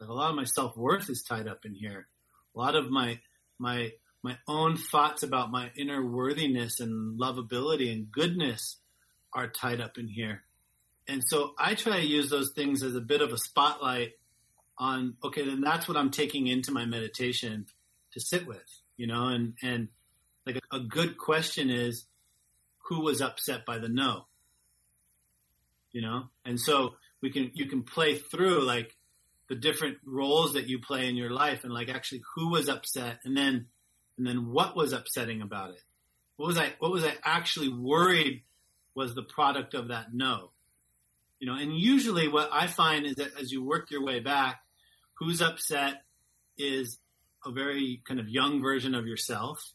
Like 0.00 0.10
a 0.10 0.12
lot 0.12 0.30
of 0.30 0.36
my 0.36 0.44
self 0.44 0.76
worth 0.76 1.08
is 1.08 1.22
tied 1.22 1.48
up 1.48 1.64
in 1.64 1.74
here. 1.74 2.08
A 2.54 2.58
lot 2.58 2.74
of 2.74 2.90
my 2.90 3.20
my 3.58 3.92
my 4.22 4.36
own 4.46 4.76
thoughts 4.76 5.22
about 5.22 5.50
my 5.50 5.70
inner 5.76 6.04
worthiness 6.04 6.78
and 6.80 7.18
lovability 7.18 7.92
and 7.92 8.10
goodness 8.10 8.78
are 9.32 9.48
tied 9.48 9.80
up 9.80 9.98
in 9.98 10.06
here. 10.06 10.42
And 11.08 11.22
so 11.26 11.54
I 11.58 11.74
try 11.74 12.00
to 12.00 12.06
use 12.06 12.30
those 12.30 12.50
things 12.50 12.82
as 12.82 12.94
a 12.94 13.00
bit 13.00 13.20
of 13.20 13.32
a 13.32 13.38
spotlight 13.38 14.12
on, 14.78 15.16
okay, 15.24 15.44
then 15.44 15.60
that's 15.60 15.88
what 15.88 15.96
I'm 15.96 16.10
taking 16.10 16.46
into 16.46 16.70
my 16.70 16.84
meditation 16.84 17.66
to 18.12 18.20
sit 18.20 18.46
with, 18.46 18.62
you 18.96 19.08
know, 19.08 19.28
and, 19.28 19.54
and 19.62 19.88
like 20.46 20.60
a, 20.70 20.76
a 20.76 20.80
good 20.80 21.18
question 21.18 21.70
is 21.70 22.06
who 22.88 23.00
was 23.00 23.20
upset 23.20 23.66
by 23.66 23.78
the 23.78 23.88
no? 23.88 24.26
You 25.90 26.02
know? 26.02 26.24
And 26.44 26.60
so 26.60 26.94
we 27.20 27.30
can, 27.30 27.50
you 27.54 27.66
can 27.66 27.82
play 27.82 28.14
through 28.16 28.64
like 28.64 28.96
the 29.48 29.56
different 29.56 29.98
roles 30.06 30.52
that 30.52 30.68
you 30.68 30.78
play 30.78 31.08
in 31.08 31.16
your 31.16 31.30
life 31.30 31.64
and 31.64 31.72
like 31.72 31.88
actually 31.88 32.22
who 32.36 32.50
was 32.50 32.68
upset 32.68 33.18
and 33.24 33.36
then, 33.36 33.66
and 34.18 34.26
then 34.26 34.52
what 34.52 34.76
was 34.76 34.92
upsetting 34.92 35.42
about 35.42 35.70
it? 35.70 35.82
What 36.36 36.46
was 36.46 36.58
I, 36.58 36.72
what 36.78 36.92
was 36.92 37.04
I 37.04 37.14
actually 37.24 37.68
worried 37.68 38.42
was 38.94 39.14
the 39.14 39.22
product 39.22 39.74
of 39.74 39.88
that 39.88 40.12
no? 40.12 40.50
You 41.40 41.46
know, 41.48 41.54
and 41.54 41.76
usually 41.76 42.28
what 42.28 42.50
I 42.52 42.66
find 42.66 43.04
is 43.04 43.16
that 43.16 43.38
as 43.40 43.50
you 43.50 43.64
work 43.64 43.90
your 43.90 44.04
way 44.04 44.20
back, 44.20 44.60
who's 45.14 45.42
upset 45.42 46.02
is 46.56 46.98
a 47.44 47.50
very 47.50 48.00
kind 48.06 48.20
of 48.20 48.28
young 48.28 48.62
version 48.62 48.94
of 48.94 49.06
yourself. 49.06 49.72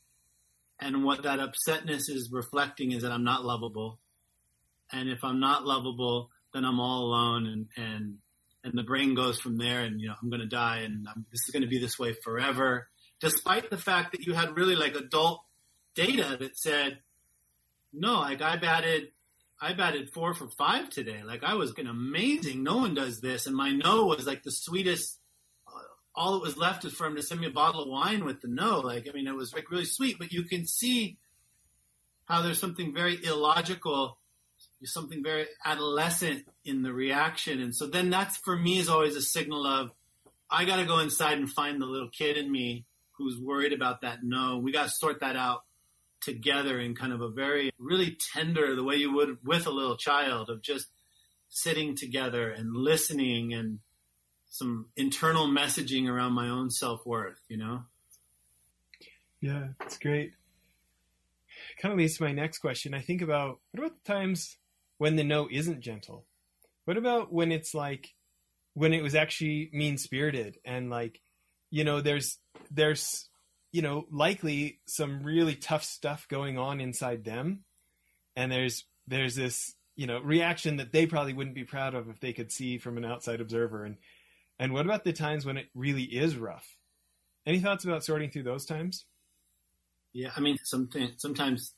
And 0.79 1.03
what 1.03 1.23
that 1.23 1.39
upsetness 1.39 2.09
is 2.09 2.29
reflecting 2.31 2.91
is 2.91 3.01
that 3.01 3.11
I'm 3.11 3.23
not 3.23 3.43
lovable. 3.43 3.99
And 4.91 5.09
if 5.09 5.23
I'm 5.23 5.39
not 5.39 5.65
lovable, 5.65 6.29
then 6.53 6.63
I'm 6.63 6.79
all 6.79 7.05
alone 7.05 7.45
and, 7.45 7.67
and, 7.75 8.17
and 8.63 8.73
the 8.77 8.83
brain 8.83 9.15
goes 9.15 9.39
from 9.39 9.57
there 9.57 9.81
and, 9.81 9.99
you 9.99 10.07
know, 10.07 10.15
I'm 10.21 10.29
going 10.29 10.41
to 10.41 10.47
die 10.47 10.79
and 10.85 11.07
I'm, 11.13 11.25
this 11.31 11.41
is 11.47 11.51
going 11.51 11.63
to 11.63 11.69
be 11.69 11.79
this 11.79 11.99
way 11.99 12.13
forever. 12.23 12.87
Despite 13.19 13.69
the 13.69 13.77
fact 13.77 14.11
that 14.11 14.25
you 14.25 14.33
had 14.33 14.55
really 14.55 14.75
like 14.75 14.95
adult 14.95 15.41
data 15.95 16.37
that 16.39 16.57
said, 16.57 16.99
no, 17.93 18.19
like 18.19 18.41
I 18.41 18.57
batted 18.57 19.09
I 19.59 19.73
batted 19.73 20.11
four 20.11 20.33
for 20.35 20.47
five 20.47 20.89
today. 20.89 21.23
Like 21.23 21.43
I 21.43 21.55
was 21.55 21.73
getting 21.73 21.89
amazing. 21.89 22.63
No 22.63 22.77
one 22.77 22.93
does 22.93 23.21
this, 23.21 23.47
and 23.47 23.55
my 23.55 23.71
no 23.71 24.05
was 24.05 24.27
like 24.27 24.43
the 24.43 24.51
sweetest. 24.51 25.19
Uh, 25.67 25.79
all 26.15 26.33
that 26.33 26.43
was 26.43 26.57
left 26.57 26.85
is 26.85 26.93
for 26.93 27.07
him 27.07 27.15
to 27.15 27.23
send 27.23 27.41
me 27.41 27.47
a 27.47 27.51
bottle 27.51 27.83
of 27.83 27.89
wine 27.89 28.23
with 28.23 28.41
the 28.41 28.47
no. 28.47 28.79
Like 28.79 29.07
I 29.09 29.13
mean, 29.13 29.27
it 29.27 29.35
was 29.35 29.53
like 29.53 29.71
really 29.71 29.85
sweet. 29.85 30.19
But 30.19 30.31
you 30.31 30.43
can 30.43 30.67
see 30.67 31.17
how 32.25 32.41
there's 32.43 32.59
something 32.59 32.93
very 32.93 33.17
illogical, 33.23 34.19
something 34.83 35.23
very 35.23 35.47
adolescent 35.65 36.45
in 36.63 36.83
the 36.83 36.93
reaction. 36.93 37.59
And 37.59 37.73
so 37.73 37.87
then 37.87 38.11
that's 38.11 38.37
for 38.37 38.55
me 38.55 38.77
is 38.77 38.89
always 38.89 39.15
a 39.15 39.21
signal 39.21 39.65
of 39.65 39.91
I 40.51 40.65
got 40.65 40.77
to 40.77 40.85
go 40.85 40.99
inside 40.99 41.39
and 41.39 41.49
find 41.49 41.81
the 41.81 41.85
little 41.85 42.09
kid 42.09 42.37
in 42.37 42.51
me 42.51 42.85
who's 43.17 43.39
worried 43.39 43.73
about 43.73 44.01
that 44.01 44.23
no. 44.23 44.57
We 44.57 44.71
got 44.71 44.85
to 44.85 44.89
sort 44.89 45.19
that 45.21 45.35
out 45.35 45.63
together 46.21 46.79
in 46.79 46.95
kind 46.95 47.13
of 47.13 47.21
a 47.21 47.29
very 47.29 47.71
really 47.77 48.17
tender 48.33 48.75
the 48.75 48.83
way 48.83 48.95
you 48.95 49.13
would 49.13 49.37
with 49.43 49.67
a 49.67 49.71
little 49.71 49.97
child 49.97 50.49
of 50.49 50.61
just 50.61 50.87
sitting 51.49 51.95
together 51.95 52.49
and 52.49 52.75
listening 52.75 53.53
and 53.53 53.79
some 54.49 54.87
internal 54.95 55.47
messaging 55.47 56.09
around 56.09 56.33
my 56.33 56.49
own 56.49 56.69
self-worth, 56.69 57.39
you 57.47 57.57
know? 57.57 57.83
Yeah, 59.39 59.69
it's 59.81 59.97
great. 59.97 60.33
Kind 61.81 61.93
of 61.93 61.99
leads 61.99 62.17
to 62.17 62.23
my 62.23 62.31
next 62.31 62.59
question. 62.59 62.93
I 62.93 63.01
think 63.01 63.21
about 63.21 63.59
what 63.71 63.85
about 63.85 64.03
the 64.03 64.13
times 64.13 64.57
when 64.97 65.15
the 65.15 65.23
no 65.23 65.47
isn't 65.51 65.81
gentle? 65.81 66.25
What 66.85 66.97
about 66.97 67.31
when 67.31 67.51
it's 67.51 67.73
like 67.73 68.15
when 68.73 68.93
it 68.93 69.03
was 69.03 69.15
actually 69.15 69.69
mean 69.73 69.97
spirited 69.97 70.57
and 70.65 70.89
like 70.89 71.21
you 71.69 71.83
know 71.83 72.01
there's 72.01 72.39
there's 72.71 73.29
you 73.71 73.81
know 73.81 74.05
likely 74.11 74.79
some 74.85 75.23
really 75.23 75.55
tough 75.55 75.83
stuff 75.83 76.27
going 76.27 76.57
on 76.57 76.79
inside 76.79 77.23
them. 77.23 77.63
And 78.35 78.51
there's 78.51 78.85
there's 79.07 79.35
this 79.35 79.75
you 79.95 80.07
know 80.07 80.19
reaction 80.19 80.77
that 80.77 80.91
they 80.91 81.05
probably 81.05 81.33
wouldn't 81.33 81.55
be 81.55 81.63
proud 81.63 81.95
of 81.95 82.09
if 82.09 82.19
they 82.19 82.33
could 82.33 82.51
see 82.51 82.77
from 82.77 82.97
an 82.97 83.05
outside 83.05 83.41
observer. 83.41 83.83
And 83.83 83.97
and 84.59 84.73
what 84.73 84.85
about 84.85 85.03
the 85.03 85.13
times 85.13 85.45
when 85.45 85.57
it 85.57 85.67
really 85.75 86.03
is 86.03 86.35
rough? 86.35 86.77
Any 87.45 87.59
thoughts 87.59 87.85
about 87.85 88.03
sorting 88.03 88.29
through 88.29 88.43
those 88.43 88.65
times? 88.65 89.05
Yeah 90.13 90.31
i 90.35 90.39
mean 90.39 90.57
something 90.63 91.11
sometimes 91.17 91.73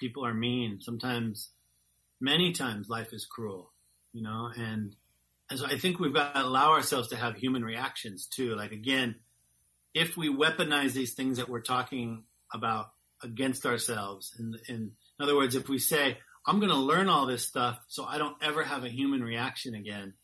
people 0.00 0.24
are 0.24 0.34
mean. 0.34 0.80
Sometimes 0.80 1.50
many 2.20 2.52
times 2.52 2.88
life 2.88 3.12
is 3.12 3.26
cruel 3.26 3.72
you 4.12 4.22
know? 4.22 4.50
And 4.56 4.94
and 5.50 5.58
so 5.58 5.66
I 5.66 5.76
think 5.76 5.98
we've 5.98 6.14
got 6.14 6.34
to 6.34 6.42
allow 6.42 6.72
ourselves 6.72 7.08
to 7.08 7.16
have 7.16 7.36
human 7.36 7.64
reactions 7.64 8.26
too. 8.26 8.54
Like 8.54 8.72
again, 8.72 9.16
if 9.94 10.16
we 10.16 10.34
weaponize 10.34 10.92
these 10.92 11.14
things 11.14 11.38
that 11.38 11.48
we're 11.48 11.60
talking 11.60 12.24
about 12.52 12.90
against 13.22 13.66
ourselves, 13.66 14.34
and 14.38 14.56
in, 14.68 14.74
in 14.76 14.92
other 15.20 15.36
words, 15.36 15.54
if 15.54 15.68
we 15.68 15.78
say, 15.78 16.18
I'm 16.46 16.58
going 16.58 16.72
to 16.72 16.76
learn 16.76 17.08
all 17.08 17.26
this 17.26 17.46
stuff 17.46 17.78
so 17.88 18.04
I 18.04 18.18
don't 18.18 18.36
ever 18.42 18.62
have 18.64 18.84
a 18.84 18.88
human 18.88 19.22
reaction 19.22 19.74
again, 19.74 20.14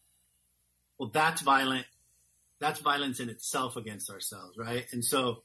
well, 0.99 1.11
that's 1.13 1.43
violent. 1.43 1.87
That's 2.61 2.81
violence 2.81 3.21
in 3.21 3.29
itself 3.29 3.77
against 3.77 4.11
ourselves, 4.11 4.59
right? 4.59 4.85
And 4.93 5.05
so 5.05 5.43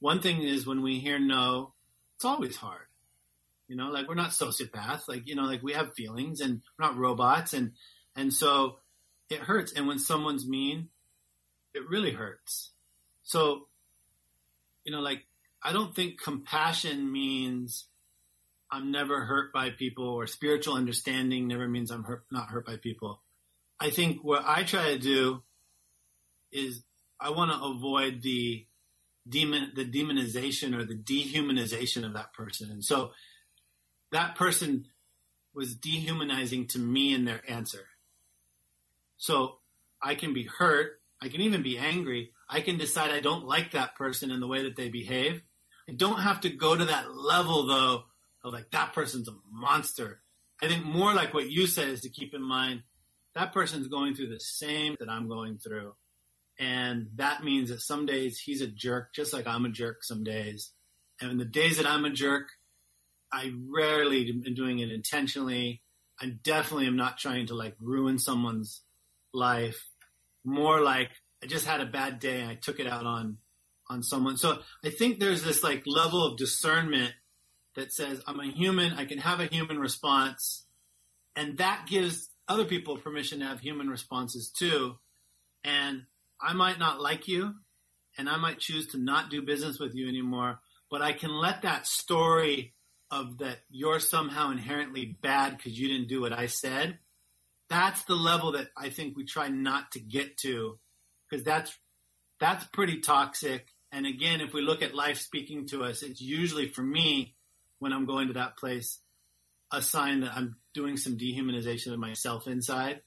one 0.00 0.20
thing 0.20 0.42
is 0.42 0.66
when 0.66 0.82
we 0.82 0.98
hear 0.98 1.18
no, 1.18 1.74
it's 2.16 2.24
always 2.24 2.56
hard. 2.56 2.86
You 3.68 3.76
know, 3.76 3.88
like 3.88 4.08
we're 4.08 4.14
not 4.14 4.30
sociopaths, 4.30 5.08
like, 5.08 5.26
you 5.26 5.34
know, 5.34 5.44
like 5.44 5.62
we 5.62 5.72
have 5.72 5.94
feelings 5.94 6.40
and 6.40 6.62
we're 6.78 6.86
not 6.86 6.96
robots. 6.96 7.52
And, 7.52 7.72
and 8.16 8.32
so 8.32 8.78
it 9.28 9.40
hurts. 9.40 9.72
And 9.72 9.86
when 9.86 9.98
someone's 9.98 10.46
mean, 10.46 10.88
it 11.74 11.88
really 11.88 12.12
hurts. 12.12 12.70
So, 13.24 13.68
you 14.84 14.92
know, 14.92 15.00
like, 15.00 15.26
I 15.62 15.72
don't 15.72 15.94
think 15.94 16.20
compassion 16.22 17.10
means 17.10 17.86
I'm 18.70 18.90
never 18.90 19.24
hurt 19.24 19.52
by 19.52 19.70
people 19.70 20.08
or 20.08 20.26
spiritual 20.26 20.74
understanding 20.74 21.48
never 21.48 21.66
means 21.66 21.90
I'm 21.90 22.04
hurt, 22.04 22.24
not 22.30 22.48
hurt 22.48 22.66
by 22.66 22.76
people. 22.76 23.22
I 23.80 23.90
think 23.90 24.22
what 24.22 24.44
I 24.46 24.62
try 24.62 24.92
to 24.92 24.98
do 24.98 25.42
is 26.52 26.82
I 27.18 27.30
want 27.30 27.50
to 27.50 27.62
avoid 27.62 28.22
the 28.22 28.66
demon, 29.28 29.72
the 29.74 29.84
demonization 29.84 30.76
or 30.78 30.84
the 30.84 30.96
dehumanization 30.96 32.04
of 32.04 32.14
that 32.14 32.32
person. 32.34 32.70
And 32.70 32.84
so 32.84 33.12
that 34.12 34.36
person 34.36 34.86
was 35.54 35.74
dehumanizing 35.74 36.66
to 36.68 36.78
me 36.78 37.14
in 37.14 37.24
their 37.24 37.40
answer. 37.48 37.86
So 39.16 39.58
I 40.02 40.14
can 40.14 40.34
be 40.34 40.44
hurt. 40.44 41.00
I 41.22 41.28
can 41.28 41.40
even 41.40 41.62
be 41.62 41.78
angry. 41.78 42.32
I 42.54 42.60
can 42.60 42.78
decide 42.78 43.10
I 43.10 43.18
don't 43.18 43.48
like 43.48 43.72
that 43.72 43.96
person 43.96 44.30
in 44.30 44.38
the 44.38 44.46
way 44.46 44.62
that 44.62 44.76
they 44.76 44.88
behave. 44.88 45.42
I 45.88 45.92
don't 45.92 46.20
have 46.20 46.42
to 46.42 46.50
go 46.50 46.76
to 46.76 46.84
that 46.84 47.12
level 47.12 47.66
though 47.66 48.04
of 48.44 48.52
like 48.52 48.70
that 48.70 48.92
person's 48.92 49.28
a 49.28 49.34
monster. 49.50 50.20
I 50.62 50.68
think 50.68 50.84
more 50.84 51.12
like 51.14 51.34
what 51.34 51.50
you 51.50 51.66
said 51.66 51.88
is 51.88 52.02
to 52.02 52.08
keep 52.08 52.32
in 52.32 52.42
mind 52.42 52.82
that 53.34 53.52
person's 53.52 53.88
going 53.88 54.14
through 54.14 54.28
the 54.28 54.38
same 54.38 54.94
that 55.00 55.10
I'm 55.10 55.26
going 55.28 55.58
through. 55.58 55.94
And 56.56 57.08
that 57.16 57.42
means 57.42 57.70
that 57.70 57.80
some 57.80 58.06
days 58.06 58.38
he's 58.38 58.60
a 58.60 58.68
jerk, 58.68 59.12
just 59.12 59.32
like 59.32 59.48
I'm 59.48 59.64
a 59.64 59.70
jerk 59.70 60.04
some 60.04 60.22
days. 60.22 60.70
And 61.20 61.40
the 61.40 61.44
days 61.44 61.78
that 61.78 61.86
I'm 61.86 62.04
a 62.04 62.10
jerk, 62.10 62.46
I 63.32 63.50
rarely 63.68 64.30
am 64.46 64.54
doing 64.54 64.78
it 64.78 64.92
intentionally. 64.92 65.82
I 66.22 66.26
definitely 66.44 66.86
am 66.86 66.94
not 66.94 67.18
trying 67.18 67.48
to 67.48 67.54
like 67.54 67.74
ruin 67.80 68.20
someone's 68.20 68.82
life 69.32 69.88
more 70.44 70.80
like 70.80 71.10
I 71.42 71.46
just 71.46 71.66
had 71.66 71.80
a 71.80 71.86
bad 71.86 72.20
day 72.20 72.40
and 72.40 72.50
I 72.50 72.54
took 72.54 72.80
it 72.80 72.86
out 72.86 73.06
on 73.06 73.38
on 73.90 74.02
someone. 74.02 74.36
So 74.36 74.60
I 74.84 74.90
think 74.90 75.18
there's 75.18 75.42
this 75.42 75.62
like 75.62 75.82
level 75.86 76.24
of 76.24 76.38
discernment 76.38 77.12
that 77.76 77.92
says 77.92 78.22
I'm 78.26 78.40
a 78.40 78.46
human, 78.46 78.94
I 78.94 79.04
can 79.04 79.18
have 79.18 79.40
a 79.40 79.46
human 79.46 79.78
response, 79.78 80.64
and 81.36 81.58
that 81.58 81.86
gives 81.88 82.30
other 82.48 82.64
people 82.64 82.96
permission 82.96 83.40
to 83.40 83.46
have 83.46 83.60
human 83.60 83.88
responses 83.88 84.50
too. 84.50 84.96
And 85.64 86.04
I 86.40 86.52
might 86.54 86.78
not 86.78 87.00
like 87.00 87.28
you, 87.28 87.54
and 88.16 88.28
I 88.28 88.36
might 88.36 88.58
choose 88.58 88.88
to 88.88 88.98
not 88.98 89.30
do 89.30 89.42
business 89.42 89.78
with 89.78 89.94
you 89.94 90.08
anymore, 90.08 90.60
but 90.90 91.02
I 91.02 91.12
can 91.12 91.32
let 91.32 91.62
that 91.62 91.86
story 91.86 92.74
of 93.10 93.38
that 93.38 93.58
you're 93.68 94.00
somehow 94.00 94.50
inherently 94.50 95.18
bad 95.20 95.56
because 95.56 95.78
you 95.78 95.88
didn't 95.88 96.08
do 96.08 96.22
what 96.22 96.32
I 96.32 96.46
said 96.46 96.98
that's 97.68 98.04
the 98.04 98.14
level 98.14 98.52
that 98.52 98.68
I 98.76 98.90
think 98.90 99.16
we 99.16 99.24
try 99.24 99.48
not 99.48 99.92
to 99.92 100.00
get 100.00 100.36
to 100.38 100.78
because 101.34 101.44
that's 101.44 101.76
that's 102.38 102.64
pretty 102.66 103.00
toxic. 103.00 103.66
And 103.90 104.06
again, 104.06 104.40
if 104.40 104.52
we 104.52 104.62
look 104.62 104.82
at 104.82 104.94
life 104.94 105.18
speaking 105.18 105.66
to 105.68 105.84
us, 105.84 106.02
it's 106.02 106.20
usually 106.20 106.68
for 106.68 106.82
me 106.82 107.34
when 107.78 107.92
I'm 107.92 108.06
going 108.06 108.28
to 108.28 108.34
that 108.34 108.56
place 108.56 109.00
a 109.72 109.82
sign 109.82 110.20
that 110.20 110.32
I'm 110.36 110.56
doing 110.74 110.96
some 110.96 111.16
dehumanization 111.16 111.92
of 111.92 111.98
myself 111.98 112.46
inside, 112.46 113.00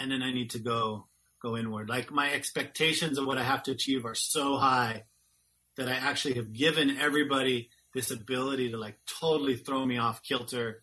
and 0.00 0.10
then 0.10 0.22
I 0.22 0.32
need 0.32 0.50
to 0.50 0.58
go 0.58 1.06
go 1.40 1.56
inward. 1.56 1.88
Like 1.88 2.10
my 2.10 2.32
expectations 2.32 3.18
of 3.18 3.26
what 3.26 3.38
I 3.38 3.44
have 3.44 3.62
to 3.64 3.72
achieve 3.72 4.04
are 4.04 4.14
so 4.14 4.56
high 4.56 5.04
that 5.76 5.88
I 5.88 5.92
actually 5.92 6.34
have 6.34 6.52
given 6.52 6.98
everybody 6.98 7.70
this 7.94 8.10
ability 8.10 8.72
to 8.72 8.76
like 8.76 8.98
totally 9.20 9.56
throw 9.56 9.84
me 9.86 9.98
off 9.98 10.22
kilter 10.22 10.82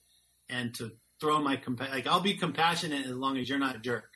and 0.49 0.73
to 0.75 0.91
throw 1.19 1.41
my 1.41 1.57
compa- 1.57 1.91
like 1.91 2.07
I'll 2.07 2.21
be 2.21 2.35
compassionate 2.35 3.05
as 3.05 3.15
long 3.15 3.37
as 3.37 3.49
you're 3.49 3.59
not 3.59 3.75
a 3.75 3.79
jerk. 3.79 4.09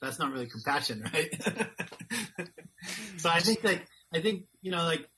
That's 0.00 0.18
not 0.18 0.32
really 0.32 0.46
compassion, 0.46 1.02
right? 1.12 1.68
so 3.18 3.30
I 3.30 3.40
think 3.40 3.62
that 3.62 3.82
I 4.12 4.20
think 4.20 4.44
you 4.62 4.70
know 4.70 4.84
like 4.84 5.08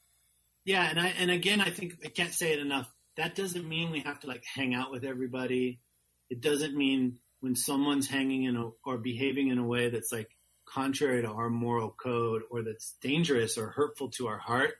yeah, 0.64 0.88
and 0.88 1.00
I 1.00 1.08
and 1.18 1.30
again 1.30 1.60
I 1.60 1.70
think 1.70 1.94
I 2.04 2.08
can't 2.08 2.32
say 2.32 2.52
it 2.52 2.58
enough. 2.58 2.92
That 3.16 3.34
doesn't 3.34 3.68
mean 3.68 3.90
we 3.90 4.00
have 4.00 4.20
to 4.20 4.26
like 4.26 4.44
hang 4.44 4.74
out 4.74 4.90
with 4.90 5.04
everybody. 5.04 5.80
It 6.28 6.40
doesn't 6.40 6.76
mean 6.76 7.18
when 7.40 7.56
someone's 7.56 8.06
hanging 8.06 8.44
in 8.44 8.56
a, 8.56 8.70
or 8.84 8.98
behaving 8.98 9.48
in 9.48 9.58
a 9.58 9.66
way 9.66 9.90
that's 9.90 10.12
like 10.12 10.30
contrary 10.64 11.22
to 11.22 11.28
our 11.28 11.50
moral 11.50 11.90
code 11.90 12.42
or 12.50 12.62
that's 12.62 12.94
dangerous 13.00 13.58
or 13.58 13.68
hurtful 13.68 14.10
to 14.10 14.28
our 14.28 14.38
heart. 14.38 14.74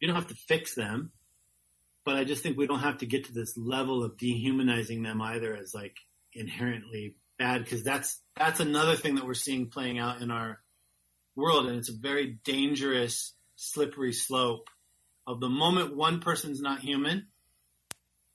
You 0.00 0.08
don't 0.08 0.16
have 0.16 0.28
to 0.28 0.34
fix 0.34 0.74
them 0.74 1.12
but 2.04 2.16
I 2.16 2.24
just 2.24 2.42
think 2.42 2.56
we 2.56 2.66
don't 2.66 2.80
have 2.80 2.98
to 2.98 3.06
get 3.06 3.26
to 3.26 3.32
this 3.32 3.56
level 3.56 4.02
of 4.02 4.16
dehumanizing 4.16 5.02
them 5.02 5.20
either 5.22 5.56
as 5.56 5.74
like 5.74 5.96
inherently 6.32 7.16
bad 7.38 7.64
because 7.64 7.82
that's 7.82 8.20
that's 8.36 8.60
another 8.60 8.96
thing 8.96 9.16
that 9.16 9.26
we're 9.26 9.34
seeing 9.34 9.68
playing 9.68 9.98
out 9.98 10.20
in 10.20 10.30
our 10.30 10.60
world 11.36 11.66
and 11.66 11.78
it's 11.78 11.88
a 11.88 11.96
very 11.96 12.38
dangerous 12.44 13.32
slippery 13.56 14.12
slope 14.12 14.68
of 15.26 15.40
the 15.40 15.48
moment 15.48 15.96
one 15.96 16.20
person's 16.20 16.60
not 16.60 16.80
human 16.80 17.26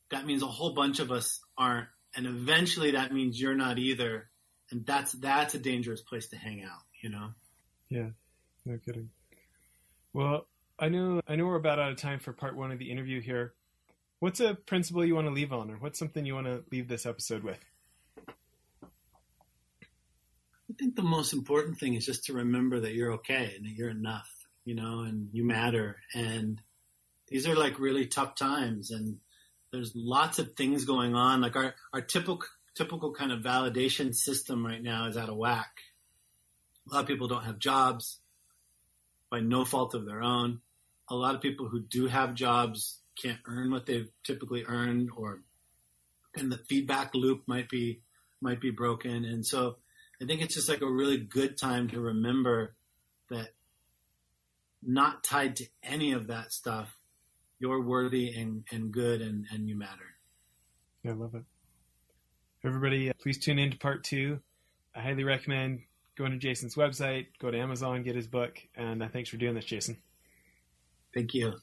that 0.10 0.26
means 0.26 0.42
a 0.42 0.48
whole 0.48 0.74
bunch 0.74 1.00
of 1.00 1.12
us 1.12 1.40
aren't 1.58 1.88
and 2.16 2.26
eventually 2.26 2.92
that 2.92 3.14
means 3.14 3.40
you're 3.40 3.56
not 3.56 3.78
either 3.78 4.30
and 4.72 4.86
that's 4.86 5.12
that's 5.14 5.54
a 5.54 5.60
dangerous 5.60 6.02
place 6.02 6.28
to 6.30 6.38
hang 6.38 6.64
out 6.64 6.82
you 7.02 7.10
know 7.10 7.30
yeah 7.90 8.10
no 8.66 8.78
kidding 8.86 9.10
well 10.14 10.48
I 10.80 10.90
know 10.90 11.22
I 11.28 11.36
know 11.36 11.46
we're 11.48 11.56
about 11.56 11.80
out 11.80 11.92
of 11.92 11.98
time 11.98 12.20
for 12.20 12.34
part 12.34 12.56
one 12.56 12.72
of 12.72 12.78
the 12.80 12.92
interview 12.92 13.20
here. 13.20 13.54
What's 14.20 14.40
a 14.40 14.54
principle 14.54 15.06
you 15.06 15.16
want 15.16 15.28
to 15.28 15.34
leave 15.34 15.52
on, 15.52 15.72
or 15.72 15.76
what's 15.76 15.98
something 15.98 16.26
you 16.26 16.36
want 16.36 16.48
to 16.48 16.64
leave 16.72 16.88
this 16.88 17.06
episode 17.06 17.44
with? 17.44 17.60
I 20.67 20.67
think 20.78 20.96
the 20.96 21.04
most 21.04 21.34
important 21.34 21.80
thing 21.80 21.96
is 21.96 22.06
just 22.06 22.26
to 22.26 22.34
remember 22.34 22.80
that 22.80 22.94
you're 22.94 23.14
okay 23.14 23.54
and 23.56 23.66
that 23.66 23.74
you're 23.76 23.90
enough, 23.90 24.30
you 24.66 24.76
know, 24.76 25.02
and 25.02 25.30
you 25.32 25.46
matter. 25.46 25.98
And 26.14 26.62
these 27.28 27.48
are 27.48 27.56
like 27.56 27.80
really 27.80 28.08
tough 28.08 28.36
times, 28.36 28.92
and 28.92 29.18
there's 29.72 29.94
lots 29.96 30.40
of 30.40 30.54
things 30.54 30.86
going 30.86 31.16
on. 31.16 31.42
Like 31.42 31.56
our 31.56 31.76
our 31.94 32.02
typical 32.02 32.40
typical 32.76 33.14
kind 33.14 33.32
of 33.32 33.42
validation 33.42 34.14
system 34.14 34.66
right 34.66 34.82
now 34.82 35.08
is 35.08 35.18
out 35.18 35.30
of 35.30 35.36
whack. 35.36 35.72
A 36.90 36.94
lot 36.94 37.02
of 37.02 37.08
people 37.08 37.28
don't 37.28 37.44
have 37.44 37.60
jobs 37.60 38.20
by 39.30 39.40
no 39.42 39.66
fault 39.66 39.94
of 39.94 40.06
their 40.06 40.22
own. 40.22 40.62
A 41.10 41.16
lot 41.16 41.36
of 41.36 41.42
people 41.42 41.68
who 41.68 41.82
do 41.82 42.08
have 42.08 42.36
jobs 42.36 43.00
can't 43.22 43.40
earn 43.46 43.72
what 43.72 43.86
they've 43.86 44.10
typically 44.24 44.64
earned, 44.68 45.10
or 45.16 45.42
and 46.36 46.52
the 46.52 46.58
feedback 46.58 47.14
loop 47.14 47.44
might 47.48 47.70
be 47.70 48.02
might 48.42 48.62
be 48.62 48.72
broken. 48.72 49.26
And 49.26 49.46
so 49.46 49.78
I 50.22 50.26
think 50.26 50.42
it's 50.42 50.56
just 50.56 50.70
like 50.70 50.82
a 50.82 50.92
really 50.92 51.18
good 51.18 51.58
time 51.58 51.90
to 51.90 52.00
remember 52.00 52.76
that 53.30 53.50
not 54.82 55.24
tied 55.24 55.56
to 55.58 55.66
any 55.84 56.14
of 56.14 56.28
that 56.28 56.52
stuff, 56.52 56.96
you're 57.60 57.82
worthy 57.82 58.30
and, 58.30 58.64
and 58.72 58.92
good 58.92 59.22
and, 59.22 59.46
and 59.52 59.68
you 59.68 59.76
matter. 59.76 60.16
Yeah, 61.04 61.12
I 61.12 61.16
love 61.16 61.36
it. 61.36 61.44
Everybody, 62.64 63.10
uh, 63.10 63.14
please 63.22 63.38
tune 63.38 63.60
in 63.60 63.72
to 63.72 63.78
part 63.78 64.04
two. 64.04 64.40
I 64.96 65.02
highly 65.02 65.24
recommend 65.24 65.82
going 66.18 66.32
to 66.32 66.38
Jason's 66.38 66.76
website, 66.76 67.28
go 67.40 67.52
to 67.52 67.58
Amazon, 67.58 68.02
get 68.04 68.16
his 68.16 68.28
book, 68.28 68.60
and 68.76 69.04
uh, 69.04 69.08
thanks 69.08 69.30
for 69.30 69.38
doing 69.38 69.54
this, 69.54 69.66
Jason. 69.66 69.98
Thank 71.14 71.34
you. 71.34 71.54